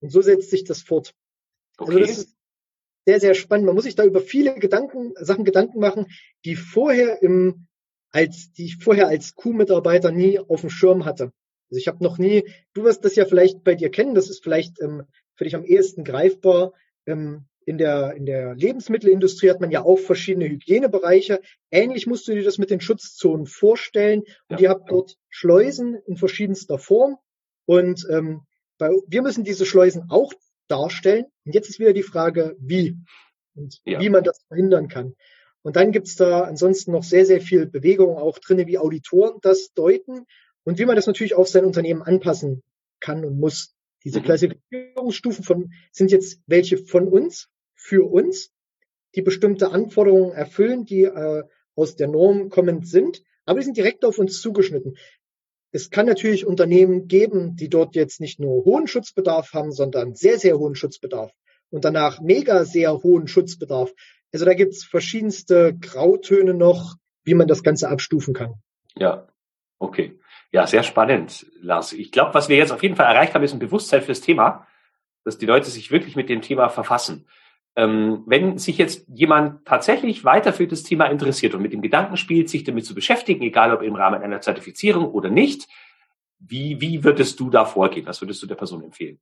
Und 0.00 0.12
so 0.12 0.22
setzt 0.22 0.50
sich 0.50 0.62
das 0.62 0.82
fort. 0.82 1.14
Also 1.76 1.92
okay. 1.92 2.02
Also 2.02 2.12
das 2.12 2.18
ist 2.18 2.36
sehr, 3.06 3.20
sehr 3.20 3.34
spannend. 3.34 3.66
Man 3.66 3.74
muss 3.74 3.84
sich 3.84 3.96
da 3.96 4.04
über 4.04 4.20
viele 4.20 4.54
Gedanken, 4.54 5.14
Sachen 5.16 5.44
Gedanken 5.44 5.80
machen, 5.80 6.06
die 6.44 6.54
vorher 6.54 7.22
im, 7.22 7.66
als, 8.12 8.52
die 8.52 8.66
ich 8.66 8.76
vorher 8.76 9.08
als 9.08 9.34
Q-Mitarbeiter 9.34 10.12
nie 10.12 10.38
auf 10.38 10.60
dem 10.60 10.70
Schirm 10.70 11.04
hatte. 11.04 11.32
Also 11.70 11.78
ich 11.78 11.88
habe 11.88 12.04
noch 12.04 12.18
nie, 12.18 12.44
du 12.74 12.84
wirst 12.84 13.04
das 13.04 13.16
ja 13.16 13.24
vielleicht 13.24 13.64
bei 13.64 13.74
dir 13.74 13.90
kennen, 13.90 14.14
das 14.14 14.28
ist 14.28 14.42
vielleicht 14.42 14.80
ähm, 14.80 15.04
für 15.34 15.44
dich 15.44 15.54
am 15.54 15.64
ehesten 15.64 16.04
greifbar. 16.04 16.72
Ähm, 17.06 17.46
in 17.66 17.78
der, 17.78 18.14
in 18.14 18.26
der 18.26 18.54
Lebensmittelindustrie 18.54 19.50
hat 19.50 19.60
man 19.60 19.70
ja 19.70 19.82
auch 19.82 19.98
verschiedene 19.98 20.48
Hygienebereiche. 20.48 21.40
Ähnlich 21.70 22.06
musst 22.06 22.26
du 22.26 22.32
dir 22.32 22.42
das 22.42 22.58
mit 22.58 22.70
den 22.70 22.80
Schutzzonen 22.80 23.46
vorstellen. 23.46 24.20
Und 24.48 24.60
ja. 24.60 24.60
ihr 24.60 24.70
habt 24.70 24.90
dort 24.90 25.16
Schleusen 25.28 25.96
in 26.06 26.16
verschiedenster 26.16 26.78
Form. 26.78 27.18
Und 27.66 28.06
ähm, 28.10 28.42
bei, 28.78 28.90
wir 29.06 29.22
müssen 29.22 29.44
diese 29.44 29.66
Schleusen 29.66 30.06
auch 30.08 30.32
darstellen. 30.68 31.26
Und 31.44 31.54
jetzt 31.54 31.68
ist 31.68 31.78
wieder 31.78 31.92
die 31.92 32.02
Frage, 32.02 32.56
wie 32.58 32.96
und 33.54 33.80
ja. 33.84 34.00
wie 34.00 34.08
man 34.08 34.24
das 34.24 34.42
verhindern 34.48 34.88
kann. 34.88 35.14
Und 35.62 35.76
dann 35.76 35.92
gibt's 35.92 36.16
da 36.16 36.42
ansonsten 36.42 36.92
noch 36.92 37.04
sehr, 37.04 37.26
sehr 37.26 37.40
viel 37.40 37.66
Bewegung 37.66 38.16
auch 38.16 38.38
drinne, 38.38 38.66
wie 38.66 38.78
Auditoren 38.78 39.38
das 39.42 39.72
deuten 39.74 40.26
und 40.64 40.78
wie 40.78 40.86
man 40.86 40.96
das 40.96 41.06
natürlich 41.06 41.34
auf 41.34 41.48
sein 41.48 41.64
Unternehmen 41.64 42.02
anpassen 42.02 42.62
kann 43.00 43.24
und 43.24 43.38
muss. 43.38 43.74
Diese 44.04 44.20
mhm. 44.20 44.24
Klassifizierungsstufen 44.24 45.44
von, 45.44 45.72
sind 45.92 46.10
jetzt 46.10 46.40
welche 46.46 46.78
von 46.78 47.08
uns, 47.08 47.48
für 47.74 48.10
uns, 48.10 48.52
die 49.14 49.22
bestimmte 49.22 49.72
Anforderungen 49.72 50.32
erfüllen, 50.32 50.84
die 50.84 51.04
äh, 51.04 51.42
aus 51.74 51.96
der 51.96 52.08
Norm 52.08 52.48
kommend 52.50 52.86
sind, 52.86 53.22
aber 53.44 53.58
die 53.58 53.64
sind 53.64 53.76
direkt 53.76 54.04
auf 54.04 54.18
uns 54.18 54.40
zugeschnitten 54.40 54.96
es 55.72 55.90
kann 55.90 56.06
natürlich 56.06 56.46
Unternehmen 56.46 57.06
geben, 57.06 57.56
die 57.56 57.68
dort 57.68 57.94
jetzt 57.94 58.20
nicht 58.20 58.40
nur 58.40 58.64
hohen 58.64 58.86
Schutzbedarf 58.86 59.52
haben, 59.52 59.72
sondern 59.72 60.14
sehr, 60.14 60.38
sehr 60.38 60.58
hohen 60.58 60.74
Schutzbedarf 60.74 61.32
und 61.70 61.84
danach 61.84 62.20
mega 62.20 62.64
sehr 62.64 63.02
hohen 63.02 63.28
Schutzbedarf. 63.28 63.92
Also 64.32 64.44
da 64.44 64.54
gibt's 64.54 64.84
verschiedenste 64.84 65.76
Grautöne 65.78 66.54
noch, 66.54 66.96
wie 67.24 67.34
man 67.34 67.46
das 67.46 67.62
Ganze 67.62 67.88
abstufen 67.88 68.34
kann. 68.34 68.54
Ja, 68.96 69.28
okay. 69.78 70.18
Ja, 70.52 70.66
sehr 70.66 70.82
spannend, 70.82 71.46
Lars. 71.60 71.92
Ich 71.92 72.10
glaube, 72.10 72.34
was 72.34 72.48
wir 72.48 72.56
jetzt 72.56 72.72
auf 72.72 72.82
jeden 72.82 72.96
Fall 72.96 73.06
erreicht 73.06 73.34
haben, 73.34 73.44
ist 73.44 73.52
ein 73.52 73.60
Bewusstsein 73.60 74.02
für 74.02 74.08
das 74.08 74.20
Thema. 74.20 74.66
dass 75.22 75.36
die 75.38 75.46
Leute 75.46 75.70
sich 75.70 75.90
wirklich 75.90 76.16
mit 76.16 76.30
dem 76.30 76.40
Thema 76.40 76.70
verfassen. 76.70 77.26
Ähm, 77.76 78.24
wenn 78.26 78.58
sich 78.58 78.78
jetzt 78.78 79.06
jemand 79.08 79.66
tatsächlich 79.66 80.24
weiter 80.24 80.52
für 80.54 80.66
das 80.66 80.82
Thema 80.82 81.06
interessiert 81.06 81.54
und 81.54 81.62
mit 81.62 81.74
dem 81.74 81.82
Gedanken 81.82 82.16
spielt, 82.16 82.48
sich 82.48 82.64
damit 82.64 82.86
zu 82.86 82.94
beschäftigen, 82.94 83.42
egal 83.42 83.72
ob 83.74 83.82
im 83.82 83.94
Rahmen 83.94 84.22
einer 84.22 84.40
Zertifizierung 84.40 85.10
oder 85.10 85.28
nicht, 85.28 85.68
wie, 86.38 86.80
wie 86.80 87.04
würdest 87.04 87.38
du 87.38 87.50
da 87.50 87.66
vorgehen? 87.66 88.06
Was 88.06 88.22
würdest 88.22 88.42
du 88.42 88.46
der 88.46 88.54
Person 88.54 88.82
empfehlen? 88.82 89.20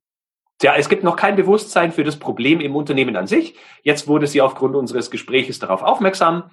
Ja, 0.61 0.75
es 0.75 0.89
gibt 0.89 1.03
noch 1.03 1.15
kein 1.17 1.35
Bewusstsein 1.35 1.91
für 1.91 2.03
das 2.03 2.17
Problem 2.17 2.61
im 2.61 2.75
Unternehmen 2.75 3.15
an 3.17 3.27
sich. 3.27 3.55
Jetzt 3.83 4.07
wurde 4.07 4.25
sie 4.25 4.41
aufgrund 4.41 4.75
unseres 4.75 5.11
Gespräches 5.11 5.59
darauf 5.59 5.83
aufmerksam. 5.83 6.51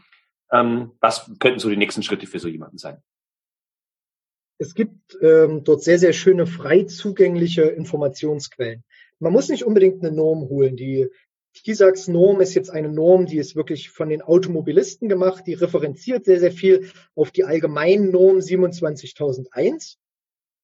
Ähm, 0.53 0.93
was 1.01 1.31
könnten 1.39 1.61
so 1.61 1.71
die 1.71 1.77
nächsten 1.77 2.03
Schritte 2.03 2.27
für 2.27 2.39
so 2.39 2.49
jemanden 2.49 2.79
sein? 2.79 3.03
Es 4.59 4.75
gibt 4.75 5.19
ähm, 5.21 5.65
dort 5.65 5.83
sehr, 5.83 5.99
sehr 5.99 6.13
schöne 6.13 6.47
frei 6.47 6.85
zugängliche 6.85 7.63
Informationsquellen. 7.63 8.85
Man 9.19 9.33
muss 9.33 9.49
nicht 9.49 9.65
unbedingt 9.65 10.03
eine 10.03 10.15
Norm 10.15 10.49
holen. 10.49 10.77
Die 10.77 11.09
TISAX-Norm 11.65 12.41
ist 12.41 12.55
jetzt 12.55 12.71
eine 12.71 12.89
Norm, 12.89 13.27
die 13.27 13.39
ist 13.39 13.57
wirklich 13.57 13.91
von 13.91 14.09
den 14.09 14.23
Automobilisten 14.23 15.09
gemacht. 15.09 15.45
Die 15.47 15.55
referenziert 15.55 16.25
sehr, 16.25 16.41
sehr 16.41 16.53
viel 16.53 16.91
auf 17.15 17.31
die 17.31 17.45
allgemeinen 17.45 18.11
Norm 18.11 18.41
27001 18.41 19.99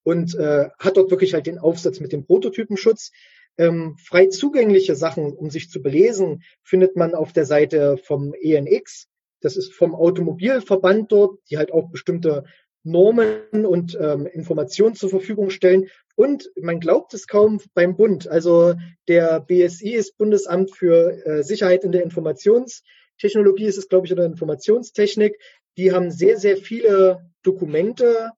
und 0.04 0.34
äh, 0.34 0.68
hat 0.78 0.96
dort 0.96 1.10
wirklich 1.10 1.34
halt 1.34 1.46
den 1.46 1.58
Aufsatz 1.58 2.00
mit 2.00 2.12
dem 2.12 2.24
Prototypenschutz. 2.26 3.12
Ähm, 3.58 3.96
frei 3.98 4.26
zugängliche 4.26 4.96
Sachen, 4.96 5.32
um 5.32 5.50
sich 5.50 5.68
zu 5.70 5.82
belesen, 5.82 6.42
findet 6.62 6.96
man 6.96 7.14
auf 7.14 7.32
der 7.32 7.44
Seite 7.44 7.98
vom 7.98 8.34
ENX. 8.34 9.08
Das 9.40 9.56
ist 9.56 9.74
vom 9.74 9.94
Automobilverband 9.94 11.12
dort, 11.12 11.38
die 11.50 11.58
halt 11.58 11.72
auch 11.72 11.90
bestimmte 11.90 12.44
Normen 12.84 13.66
und 13.66 13.96
ähm, 14.00 14.26
Informationen 14.26 14.94
zur 14.94 15.10
Verfügung 15.10 15.50
stellen. 15.50 15.88
Und 16.16 16.50
man 16.60 16.80
glaubt 16.80 17.14
es 17.14 17.26
kaum 17.26 17.60
beim 17.74 17.96
Bund. 17.96 18.28
Also 18.28 18.74
der 19.08 19.40
BSI 19.40 19.90
ist 19.90 20.18
Bundesamt 20.18 20.74
für 20.74 21.24
äh, 21.24 21.42
Sicherheit 21.42 21.84
in 21.84 21.92
der 21.92 22.02
Informationstechnologie, 22.02 23.66
ist 23.66 23.78
es, 23.78 23.88
glaube 23.88 24.06
ich, 24.06 24.12
oder 24.12 24.24
Informationstechnik. 24.24 25.38
Die 25.76 25.92
haben 25.92 26.10
sehr, 26.10 26.38
sehr 26.38 26.56
viele 26.56 27.30
Dokumente, 27.42 28.30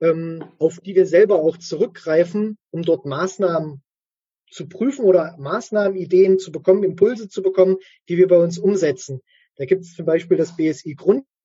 ähm, 0.00 0.44
auf 0.58 0.80
die 0.80 0.94
wir 0.94 1.06
selber 1.06 1.36
auch 1.36 1.56
zurückgreifen, 1.56 2.58
um 2.70 2.82
dort 2.82 3.06
Maßnahmen 3.06 3.82
zu 4.50 4.68
prüfen 4.68 5.04
oder 5.04 5.36
Maßnahmenideen 5.38 6.38
zu 6.38 6.52
bekommen, 6.52 6.84
Impulse 6.84 7.28
zu 7.28 7.42
bekommen, 7.42 7.78
die 8.08 8.18
wir 8.18 8.28
bei 8.28 8.36
uns 8.36 8.58
umsetzen. 8.58 9.22
Da 9.56 9.64
gibt 9.64 9.82
es 9.82 9.94
zum 9.94 10.04
Beispiel 10.04 10.36
das 10.36 10.56
BSI 10.56 10.94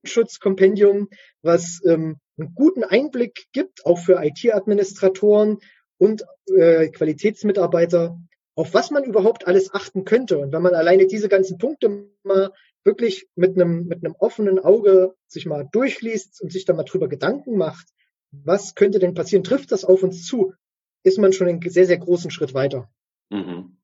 Grundschutzkompendium, 0.08 1.10
was 1.42 1.82
ähm, 1.86 2.18
einen 2.38 2.56
guten 2.56 2.84
Einblick 2.84 3.48
gibt, 3.52 3.86
auch 3.86 4.00
für 4.00 4.24
IT-Administratoren 4.24 5.60
und 5.98 6.24
äh, 6.56 6.90
Qualitätsmitarbeiter, 6.90 8.18
auf 8.56 8.74
was 8.74 8.90
man 8.92 9.04
überhaupt 9.04 9.48
alles 9.48 9.74
achten 9.74 10.06
könnte. 10.06 10.38
Und 10.38 10.54
wenn 10.54 10.62
man 10.62 10.76
alleine 10.76 11.08
diese 11.08 11.30
ganzen 11.30 11.58
Punkte 11.58 12.10
mal 12.24 12.52
wirklich 12.84 13.28
mit 13.36 13.56
einem, 13.56 13.88
mit 13.88 14.04
einem 14.04 14.16
offenen 14.18 14.60
Auge 14.60 15.14
sich 15.28 15.46
mal 15.46 15.68
durchliest 15.72 16.42
und 16.42 16.52
sich 16.52 16.66
da 16.66 16.74
mal 16.74 16.84
drüber 16.84 17.10
Gedanken 17.10 17.58
macht, 17.58 17.88
was 18.32 18.76
könnte 18.76 19.00
denn 19.00 19.14
passieren, 19.14 19.44
trifft 19.44 19.72
das 19.72 19.84
auf 19.84 20.04
uns 20.04 20.26
zu, 20.26 20.54
ist 21.04 21.20
man 21.20 21.34
schon 21.34 21.48
einen 21.48 21.62
sehr, 21.62 21.86
sehr 21.86 21.98
großen 21.98 22.32
Schritt 22.32 22.54
weiter. 22.54 22.90
Mhm. 23.30 23.78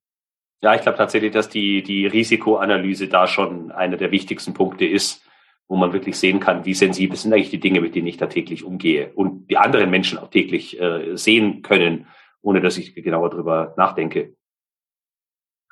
Ja, 0.62 0.74
ich 0.74 0.80
glaube 0.80 0.96
tatsächlich, 0.96 1.32
dass 1.32 1.50
die, 1.50 1.82
die 1.82 2.06
Risikoanalyse 2.06 3.08
da 3.08 3.26
schon 3.26 3.70
einer 3.70 3.98
der 3.98 4.10
wichtigsten 4.10 4.54
Punkte 4.54 4.86
ist, 4.86 5.23
wo 5.68 5.76
man 5.76 5.92
wirklich 5.92 6.16
sehen 6.18 6.40
kann, 6.40 6.64
wie 6.64 6.74
sensibel 6.74 7.16
sind 7.16 7.32
eigentlich 7.32 7.50
die 7.50 7.60
Dinge, 7.60 7.80
mit 7.80 7.94
denen 7.94 8.06
ich 8.06 8.16
da 8.16 8.26
täglich 8.26 8.64
umgehe 8.64 9.12
und 9.14 9.50
die 9.50 9.56
anderen 9.56 9.90
Menschen 9.90 10.18
auch 10.18 10.28
täglich 10.28 10.80
äh, 10.80 11.16
sehen 11.16 11.62
können, 11.62 12.06
ohne 12.42 12.60
dass 12.60 12.76
ich 12.76 12.94
genauer 12.94 13.30
drüber 13.30 13.74
nachdenke. 13.76 14.34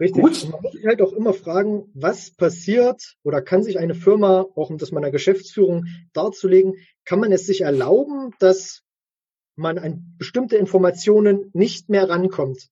Richtig. 0.01 0.23
Gut. 0.23 0.49
man 0.51 0.63
muss 0.63 0.73
sich 0.73 0.87
halt 0.87 1.03
auch 1.03 1.13
immer 1.13 1.35
fragen, 1.35 1.91
was 1.95 2.31
passiert 2.31 3.15
oder 3.23 3.43
kann 3.43 3.63
sich 3.63 3.79
eine 3.79 3.95
Firma, 3.95 4.47
auch 4.57 4.71
um 4.71 4.79
das 4.79 4.91
meiner 4.91 5.11
Geschäftsführung 5.11 5.87
darzulegen, 6.13 6.75
kann 7.05 7.21
man 7.21 7.31
es 7.31 7.47
sich 7.47 7.61
erlauben, 7.61 8.33
dass 8.39 8.83
man 9.55 9.79
an 9.79 10.15
bestimmte 10.19 10.57
Informationen 10.57 11.51
nicht 11.53 11.89
mehr 11.89 12.09
rankommt? 12.09 12.69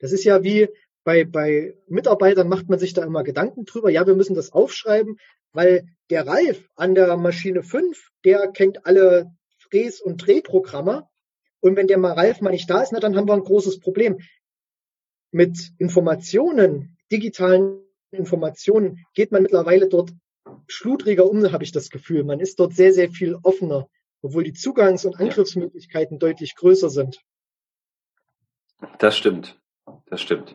Das 0.00 0.12
ist 0.12 0.24
ja 0.24 0.42
wie 0.42 0.68
bei, 1.08 1.24
bei 1.24 1.74
Mitarbeitern 1.86 2.50
macht 2.50 2.68
man 2.68 2.78
sich 2.78 2.92
da 2.92 3.02
immer 3.02 3.24
Gedanken 3.24 3.64
drüber. 3.64 3.88
Ja, 3.88 4.06
wir 4.06 4.14
müssen 4.14 4.34
das 4.34 4.52
aufschreiben, 4.52 5.16
weil 5.52 5.86
der 6.10 6.26
Ralf 6.26 6.68
an 6.76 6.94
der 6.94 7.16
Maschine 7.16 7.62
5, 7.62 8.10
der 8.26 8.48
kennt 8.48 8.84
alle 8.84 9.32
Fräs- 9.56 10.02
und 10.02 10.18
Drehprogramme. 10.18 11.08
Und 11.60 11.76
wenn 11.76 11.86
der 11.86 11.96
mal 11.96 12.12
Ralf 12.12 12.42
mal 12.42 12.50
nicht 12.50 12.68
da 12.68 12.82
ist, 12.82 12.92
na, 12.92 13.00
dann 13.00 13.16
haben 13.16 13.26
wir 13.26 13.32
ein 13.32 13.40
großes 13.40 13.80
Problem. 13.80 14.18
Mit 15.30 15.72
Informationen, 15.78 16.98
digitalen 17.10 17.80
Informationen, 18.10 19.06
geht 19.14 19.32
man 19.32 19.40
mittlerweile 19.40 19.88
dort 19.88 20.10
schludriger 20.66 21.24
um, 21.24 21.50
habe 21.52 21.64
ich 21.64 21.72
das 21.72 21.88
Gefühl. 21.88 22.22
Man 22.22 22.38
ist 22.38 22.60
dort 22.60 22.74
sehr, 22.74 22.92
sehr 22.92 23.08
viel 23.08 23.34
offener, 23.42 23.88
obwohl 24.20 24.44
die 24.44 24.52
Zugangs- 24.52 25.06
und 25.06 25.18
Angriffsmöglichkeiten 25.18 26.18
deutlich 26.18 26.54
größer 26.54 26.90
sind. 26.90 27.18
Das 28.98 29.16
stimmt. 29.16 29.58
Das 30.04 30.20
stimmt. 30.20 30.54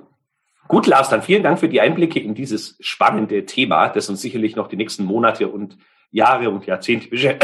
Gut, 0.68 0.88
Lars, 0.88 1.10
dann 1.10 1.22
vielen 1.22 1.44
Dank 1.44 1.60
für 1.60 1.68
die 1.68 1.82
Einblicke 1.82 2.20
in 2.20 2.36
dieses 2.36 2.78
spannende 2.80 3.46
Thema, 3.46 3.90
das 3.90 4.10
uns 4.10 4.22
sicherlich 4.22 4.56
noch 4.56 4.68
die 4.68 4.78
nächsten 4.78 5.04
Monate 5.04 5.50
und 5.50 5.78
Jahre 6.10 6.50
und 6.50 6.66
Jahrzehnte. 6.66 7.10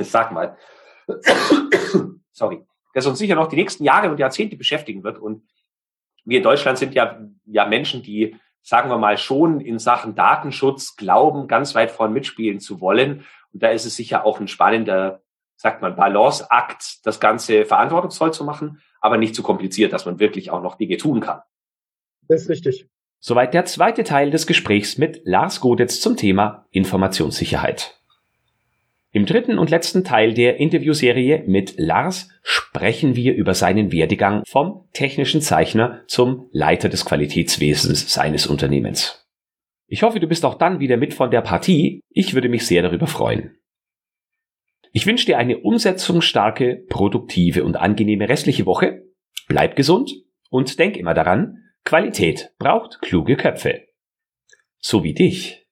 Sag 0.00 0.32
mal. 0.32 0.56
Sorry. 2.32 2.64
Das 2.92 3.06
uns 3.06 3.18
sicher 3.18 3.34
noch 3.34 3.48
die 3.48 3.56
nächsten 3.56 3.82
Jahre 3.82 4.10
und 4.10 4.20
Jahrzehnte 4.20 4.56
beschäftigen 4.56 5.02
wird. 5.02 5.18
Und 5.18 5.42
wir 6.24 6.38
in 6.38 6.44
Deutschland 6.44 6.78
sind 6.78 6.94
ja, 6.94 7.18
ja 7.44 7.66
Menschen, 7.66 8.02
die, 8.02 8.36
sagen 8.62 8.88
wir 8.88 8.98
mal, 8.98 9.18
schon 9.18 9.60
in 9.60 9.80
Sachen 9.80 10.14
Datenschutz 10.14 10.94
glauben, 10.94 11.48
ganz 11.48 11.74
weit 11.74 11.90
vorn 11.90 12.12
mitspielen 12.12 12.60
zu 12.60 12.80
wollen. 12.80 13.24
Und 13.52 13.62
da 13.62 13.70
ist 13.70 13.84
es 13.84 13.96
sicher 13.96 14.24
auch 14.24 14.38
ein 14.38 14.48
spannender, 14.48 15.22
sagt 15.56 15.82
man, 15.82 15.96
Balanceakt, 15.96 17.04
das 17.04 17.18
Ganze 17.18 17.64
verantwortungsvoll 17.64 18.32
zu 18.32 18.44
machen, 18.44 18.80
aber 19.00 19.16
nicht 19.16 19.34
zu 19.34 19.42
kompliziert, 19.42 19.92
dass 19.92 20.06
man 20.06 20.20
wirklich 20.20 20.50
auch 20.50 20.62
noch 20.62 20.76
Dinge 20.76 20.96
tun 20.96 21.20
kann. 21.20 21.40
Das 22.28 22.42
ist 22.42 22.50
richtig. 22.50 22.86
Soweit 23.20 23.54
der 23.54 23.64
zweite 23.64 24.04
Teil 24.04 24.30
des 24.30 24.46
Gesprächs 24.46 24.98
mit 24.98 25.22
Lars 25.24 25.60
Godetz 25.60 26.00
zum 26.00 26.16
Thema 26.16 26.66
Informationssicherheit. 26.70 27.98
Im 29.12 29.26
dritten 29.26 29.58
und 29.58 29.70
letzten 29.70 30.04
Teil 30.04 30.34
der 30.34 30.58
Interviewserie 30.58 31.44
mit 31.46 31.74
Lars 31.78 32.28
sprechen 32.42 33.14
wir 33.14 33.34
über 33.34 33.54
seinen 33.54 33.92
Werdegang 33.92 34.42
vom 34.44 34.88
technischen 34.92 35.40
Zeichner 35.40 36.02
zum 36.08 36.48
Leiter 36.50 36.88
des 36.88 37.04
Qualitätswesens 37.04 38.12
seines 38.12 38.46
Unternehmens. 38.46 39.24
Ich 39.86 40.02
hoffe, 40.02 40.18
du 40.18 40.26
bist 40.26 40.44
auch 40.44 40.56
dann 40.56 40.80
wieder 40.80 40.96
mit 40.96 41.14
von 41.14 41.30
der 41.30 41.42
Partie. 41.42 42.00
Ich 42.10 42.34
würde 42.34 42.48
mich 42.48 42.66
sehr 42.66 42.82
darüber 42.82 43.06
freuen. 43.06 43.56
Ich 44.92 45.06
wünsche 45.06 45.26
dir 45.26 45.38
eine 45.38 45.58
umsetzungsstarke, 45.58 46.84
produktive 46.88 47.64
und 47.64 47.76
angenehme 47.76 48.28
restliche 48.28 48.66
Woche. 48.66 49.04
Bleib 49.48 49.76
gesund 49.76 50.12
und 50.50 50.78
denk 50.78 50.96
immer 50.96 51.14
daran, 51.14 51.63
Qualität 51.84 52.54
braucht 52.58 53.00
kluge 53.02 53.36
Köpfe. 53.36 53.86
So 54.78 55.02
wie 55.04 55.14
dich. 55.14 55.63